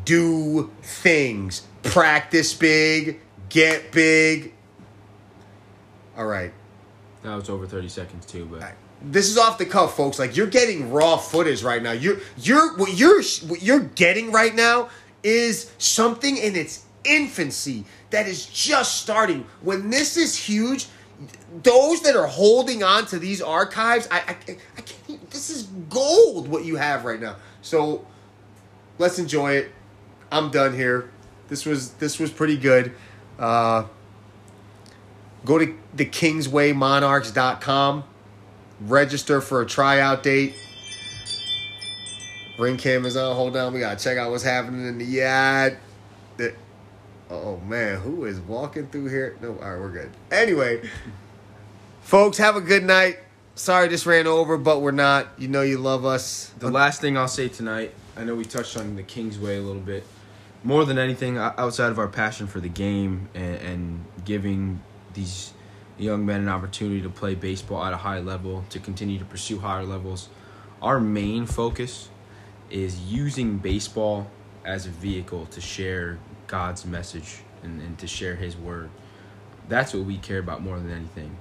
do 0.08 0.72
things. 0.82 1.68
Practice 1.84 2.54
big, 2.54 3.20
get 3.50 3.92
big. 3.92 4.54
All 6.18 6.26
right. 6.26 6.54
That 7.24 7.36
was 7.36 7.50
over 7.50 7.68
thirty 7.68 7.90
seconds 7.90 8.26
too, 8.26 8.46
but 8.46 8.74
This 9.02 9.30
is 9.30 9.38
off 9.38 9.58
the 9.58 9.66
cuff, 9.66 9.96
folks. 9.96 10.18
Like 10.18 10.36
you're 10.36 10.48
getting 10.48 10.92
raw 10.92 11.18
footage 11.18 11.62
right 11.62 11.84
now. 11.84 11.92
You're 11.92 12.18
you're 12.38 12.76
what 12.78 12.98
you're 12.98 13.22
what 13.48 13.62
you're 13.62 13.82
getting 13.82 14.32
right 14.32 14.56
now 14.56 14.90
is 15.24 15.72
something 15.78 16.38
in 16.38 16.56
its 16.56 16.86
infancy 17.04 17.86
that 18.10 18.28
is 18.28 18.46
just 18.46 19.02
starting. 19.02 19.46
When 19.62 19.90
this 19.90 20.16
is 20.16 20.36
huge, 20.38 20.88
those 21.64 22.02
that 22.04 22.16
are 22.16 22.28
holding 22.28 22.82
on 22.82 23.06
to 23.08 23.20
these 23.20 23.42
archives, 23.42 24.08
I 24.10 24.20
I, 24.20 24.58
I 24.78 24.82
can't. 24.82 25.30
This 25.32 25.50
is 25.50 25.64
gold. 25.90 26.48
What 26.48 26.64
you 26.66 26.78
have 26.78 27.04
right 27.04 27.20
now. 27.20 27.36
So 27.62 28.06
let's 29.00 29.20
enjoy 29.20 29.56
it. 29.58 29.72
I'm 30.32 30.52
done 30.52 30.74
here. 30.74 31.10
This 31.48 31.66
was 31.66 31.92
this 31.94 32.20
was 32.20 32.32
pretty 32.32 32.58
good. 32.58 32.94
Uh, 33.40 33.86
go 35.46 35.58
to 35.58 35.74
the 35.94 36.06
kingswaymonarchs.com 36.06 38.04
register 38.82 39.42
for 39.42 39.62
a 39.62 39.66
tryout 39.66 40.24
date. 40.24 40.54
Ring 42.60 42.78
cameras 42.78 43.16
on. 43.16 43.36
Hold 43.36 43.56
on. 43.56 43.74
We 43.74 43.80
gotta 43.80 44.02
check 44.04 44.18
out 44.18 44.32
what's 44.32 44.44
happening 44.44 44.88
in 44.88 44.98
the 44.98 45.06
yard 45.06 45.78
The- 46.38 46.56
oh 47.30 47.58
man. 47.60 48.00
Who 48.00 48.26
is 48.26 48.40
walking 48.40 48.88
through 48.88 49.08
here? 49.08 49.38
No. 49.42 49.50
All 49.50 49.56
right. 49.56 49.80
We're 49.80 49.92
good. 49.92 50.10
Anyway 50.32 50.90
folks 52.02 52.38
have 52.38 52.56
a 52.56 52.62
good 52.62 52.84
night. 52.84 53.20
Sorry 53.56 53.88
this 53.90 54.06
ran 54.06 54.28
over 54.28 54.58
but 54.58 54.82
we're 54.82 54.92
not. 54.92 55.28
You 55.38 55.48
know 55.48 55.62
you 55.62 55.78
love 55.78 56.04
us. 56.06 56.52
The 56.60 56.70
last 56.72 57.00
thing 57.02 57.18
I'll 57.18 57.28
say 57.28 57.48
tonight, 57.48 57.94
I 58.16 58.24
know 58.24 58.34
we 58.36 58.46
touched 58.46 58.76
on 58.78 58.96
the 58.96 59.04
Kingsway 59.04 59.58
a 59.58 59.62
little 59.62 59.82
bit. 59.82 60.04
More 60.64 60.86
than 60.86 60.98
anything, 60.98 61.38
outside 61.38 61.92
of 61.92 62.00
our 62.00 62.08
passion 62.08 62.48
for 62.48 62.60
the 62.60 62.70
game 62.70 63.30
and, 63.34 63.56
and 63.56 64.06
giving 64.26 64.82
these 65.14 65.54
young 65.98 66.26
men 66.26 66.42
an 66.42 66.50
opportunity 66.50 67.02
to 67.02 67.10
play 67.10 67.36
baseball 67.36 67.84
at 67.84 67.94
a 67.94 67.98
high 67.98 68.20
level, 68.20 68.66
to 68.70 68.80
continue 68.80 69.18
to 69.20 69.26
pursue 69.26 69.60
higher 69.60 69.84
levels, 69.84 70.30
our 70.82 71.00
main 71.00 71.46
focus 71.46 72.10
is 72.70 73.00
using 73.02 73.58
baseball 73.58 74.30
as 74.66 74.86
a 74.86 74.90
vehicle 74.90 75.46
to 75.48 75.62
share 75.62 76.20
God's 76.48 76.86
message 76.86 77.40
and, 77.64 77.82
and 77.82 77.98
to 78.00 78.08
share 78.08 78.36
His 78.36 78.56
word. 78.56 78.90
That's 79.70 79.94
what 79.94 80.04
we 80.04 80.18
care 80.18 80.40
about 80.40 80.62
more 80.62 80.78
than 80.78 80.92
anything. 80.92 81.38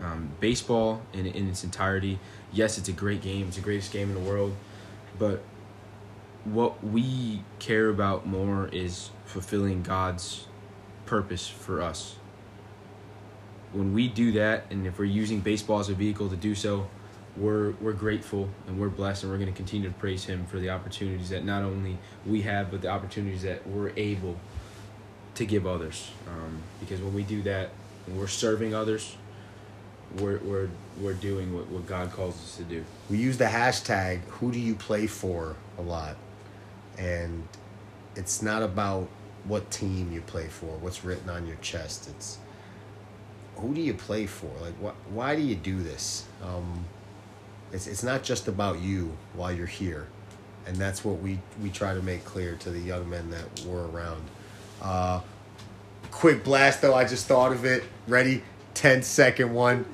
Um, 0.00 0.30
baseball 0.40 1.02
in, 1.12 1.26
in 1.26 1.48
its 1.48 1.64
entirety, 1.64 2.18
yes, 2.52 2.78
it's 2.78 2.88
a 2.88 2.92
great 2.92 3.20
game. 3.20 3.48
It's 3.48 3.56
the 3.56 3.62
greatest 3.62 3.92
game 3.92 4.08
in 4.08 4.14
the 4.14 4.30
world. 4.30 4.54
But 5.18 5.42
what 6.44 6.82
we 6.84 7.42
care 7.58 7.88
about 7.88 8.26
more 8.26 8.68
is 8.68 9.10
fulfilling 9.24 9.82
God's 9.82 10.46
purpose 11.06 11.48
for 11.48 11.82
us. 11.82 12.16
When 13.72 13.92
we 13.92 14.08
do 14.08 14.32
that, 14.32 14.64
and 14.70 14.86
if 14.86 14.98
we're 14.98 15.04
using 15.04 15.40
baseball 15.40 15.80
as 15.80 15.88
a 15.88 15.94
vehicle 15.94 16.28
to 16.30 16.36
do 16.36 16.54
so, 16.54 16.88
we're 17.36 17.72
we're 17.80 17.92
grateful 17.92 18.48
and 18.66 18.80
we're 18.80 18.88
blessed, 18.88 19.22
and 19.22 19.32
we're 19.32 19.38
going 19.38 19.52
to 19.52 19.56
continue 19.56 19.88
to 19.88 19.94
praise 19.94 20.24
Him 20.24 20.46
for 20.46 20.58
the 20.58 20.70
opportunities 20.70 21.28
that 21.28 21.44
not 21.44 21.62
only 21.62 21.98
we 22.26 22.42
have, 22.42 22.70
but 22.70 22.80
the 22.80 22.88
opportunities 22.88 23.42
that 23.42 23.66
we're 23.66 23.92
able 23.96 24.36
to 25.34 25.44
give 25.44 25.66
others. 25.66 26.10
Um, 26.26 26.58
because 26.80 27.00
when 27.00 27.14
we 27.14 27.22
do 27.22 27.42
that, 27.42 27.70
when 28.06 28.18
we're 28.18 28.26
serving 28.26 28.74
others, 28.74 29.16
we're 30.18 30.38
we're 30.38 30.68
we're 30.98 31.14
doing 31.14 31.54
what, 31.54 31.68
what 31.68 31.86
God 31.86 32.10
calls 32.12 32.34
us 32.34 32.56
to 32.56 32.64
do. 32.64 32.84
we 33.10 33.18
use 33.18 33.38
the 33.38 33.44
hashtag 33.44 34.20
who 34.22 34.50
do 34.50 34.58
you 34.58 34.74
play 34.74 35.06
for 35.06 35.56
a 35.78 35.82
lot 35.82 36.16
and 36.98 37.46
it's 38.16 38.42
not 38.42 38.62
about 38.62 39.08
what 39.44 39.70
team 39.70 40.12
you 40.12 40.20
play 40.22 40.48
for 40.48 40.66
what's 40.78 41.04
written 41.04 41.30
on 41.30 41.46
your 41.46 41.56
chest. 41.56 42.08
It's 42.10 42.38
who 43.56 43.74
do 43.74 43.80
you 43.80 43.94
play 43.94 44.26
for? 44.26 44.50
Like 44.60 44.74
wh- 44.82 45.14
why 45.14 45.36
do 45.36 45.42
you 45.42 45.54
do 45.54 45.82
this? 45.82 46.24
Um, 46.42 46.84
it's, 47.72 47.86
it's 47.86 48.02
not 48.02 48.22
just 48.22 48.48
about 48.48 48.80
you 48.80 49.16
while 49.34 49.52
you're 49.52 49.66
here. 49.66 50.06
And 50.66 50.76
that's 50.76 51.04
what 51.04 51.20
we, 51.20 51.38
we 51.62 51.70
try 51.70 51.94
to 51.94 52.02
make 52.02 52.24
clear 52.24 52.56
to 52.56 52.70
the 52.70 52.78
young 52.78 53.08
men 53.08 53.30
that 53.30 53.64
were 53.64 53.88
around. 53.88 54.22
Uh, 54.82 55.20
quick 56.10 56.44
blast 56.44 56.82
though. 56.82 56.94
I 56.94 57.04
just 57.04 57.26
thought 57.26 57.52
of 57.52 57.64
it. 57.64 57.84
Ready? 58.06 58.42
10 58.74 59.02
second 59.02 59.52
one. 59.52 59.86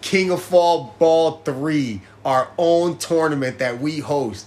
King 0.00 0.30
of 0.30 0.42
Fall 0.42 0.94
Ball 0.98 1.42
3, 1.44 2.00
our 2.24 2.48
own 2.58 2.96
tournament 2.98 3.58
that 3.58 3.80
we 3.80 3.98
host. 3.98 4.46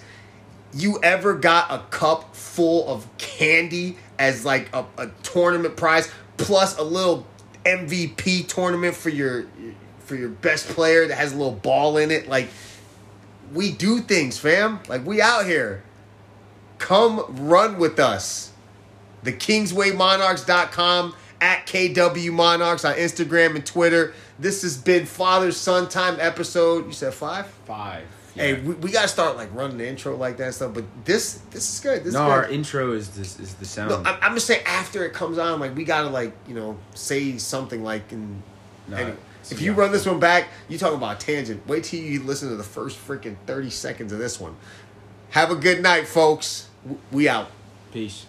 You 0.74 1.00
ever 1.02 1.34
got 1.34 1.72
a 1.72 1.80
cup 1.90 2.36
full 2.36 2.88
of 2.88 3.08
candy 3.18 3.98
as 4.18 4.46
like 4.46 4.74
a, 4.74 4.86
a 4.98 5.08
tournament 5.24 5.78
prize 5.78 6.12
plus 6.38 6.78
a 6.78 6.84
little 6.84 7.26
MVP 7.66 8.48
tournament 8.48 8.96
for 8.96 9.10
your 9.10 9.48
for 10.00 10.16
your 10.16 10.30
best 10.30 10.68
player 10.68 11.08
that 11.08 11.16
has 11.16 11.34
a 11.34 11.36
little 11.36 11.52
ball 11.52 11.98
in 11.98 12.12
it? 12.12 12.28
Like 12.28 12.50
we 13.54 13.72
do 13.72 14.00
things, 14.00 14.38
fam. 14.38 14.80
Like 14.88 15.06
we 15.06 15.22
out 15.22 15.46
here. 15.46 15.84
Come 16.78 17.26
run 17.48 17.78
with 17.78 18.00
us. 18.00 18.54
The 19.24 19.34
KingswayMonarchs.com 19.34 21.14
at 21.42 21.66
KW 21.66 22.32
Monarchs 22.32 22.86
on 22.86 22.96
Instagram 22.96 23.56
and 23.56 23.66
Twitter. 23.66 24.14
This 24.38 24.62
has 24.62 24.78
been 24.78 25.06
Father 25.06 25.52
Son 25.52 25.90
Time 25.90 26.18
episode. 26.20 26.86
You 26.86 26.94
said 26.94 27.14
five? 27.14 27.48
Five. 27.66 28.06
Hey, 28.40 28.54
we, 28.54 28.74
we 28.76 28.92
gotta 28.92 29.10
start 29.10 29.36
like 29.36 29.54
running 29.54 29.78
the 29.78 29.88
intro 29.88 30.16
like 30.16 30.38
that 30.38 30.46
and 30.46 30.56
stuff. 30.56 30.74
But 30.74 30.86
this 31.04 31.42
this 31.52 31.74
is 31.74 31.80
good. 31.82 32.04
This 32.04 32.14
no, 32.14 32.26
is 32.26 32.32
our 32.32 32.50
intro 32.50 32.94
is 32.94 33.10
this 33.10 33.40
is 33.40 33.54
the 33.56 33.66
sound. 33.66 33.90
No, 33.90 33.98
I'm, 34.10 34.18
I'm 34.22 34.34
just 34.34 34.48
saying 34.48 34.64
after 34.66 35.06
it 35.06 35.14
comes 35.14 35.38
on, 35.38 35.60
like 35.60 35.76
we 35.76 35.84
gotta 35.84 36.10
like 36.10 36.34
you 36.48 36.56
know 36.56 36.78
say 36.96 37.38
something 37.38 37.84
like 37.84 38.12
in. 38.12 38.42
No, 38.88 38.96
anyway, 38.98 39.18
if 39.52 39.62
you 39.62 39.74
run 39.74 39.92
this 39.92 40.06
one 40.06 40.20
back, 40.20 40.48
you 40.70 40.78
talk 40.78 40.94
about 40.94 41.22
a 41.22 41.26
tangent. 41.26 41.68
Wait 41.68 41.84
till 41.84 42.00
you 42.00 42.24
listen 42.24 42.50
to 42.50 42.56
the 42.56 42.64
first 42.64 42.98
freaking 42.98 43.36
thirty 43.46 43.70
seconds 43.70 44.14
of 44.14 44.20
this 44.20 44.40
one. 44.40 44.56
Have 45.32 45.52
a 45.52 45.56
good 45.56 45.84
night, 45.84 46.08
folks. 46.08 46.70
We 47.12 47.28
out. 47.28 47.52
Peace. 47.92 48.26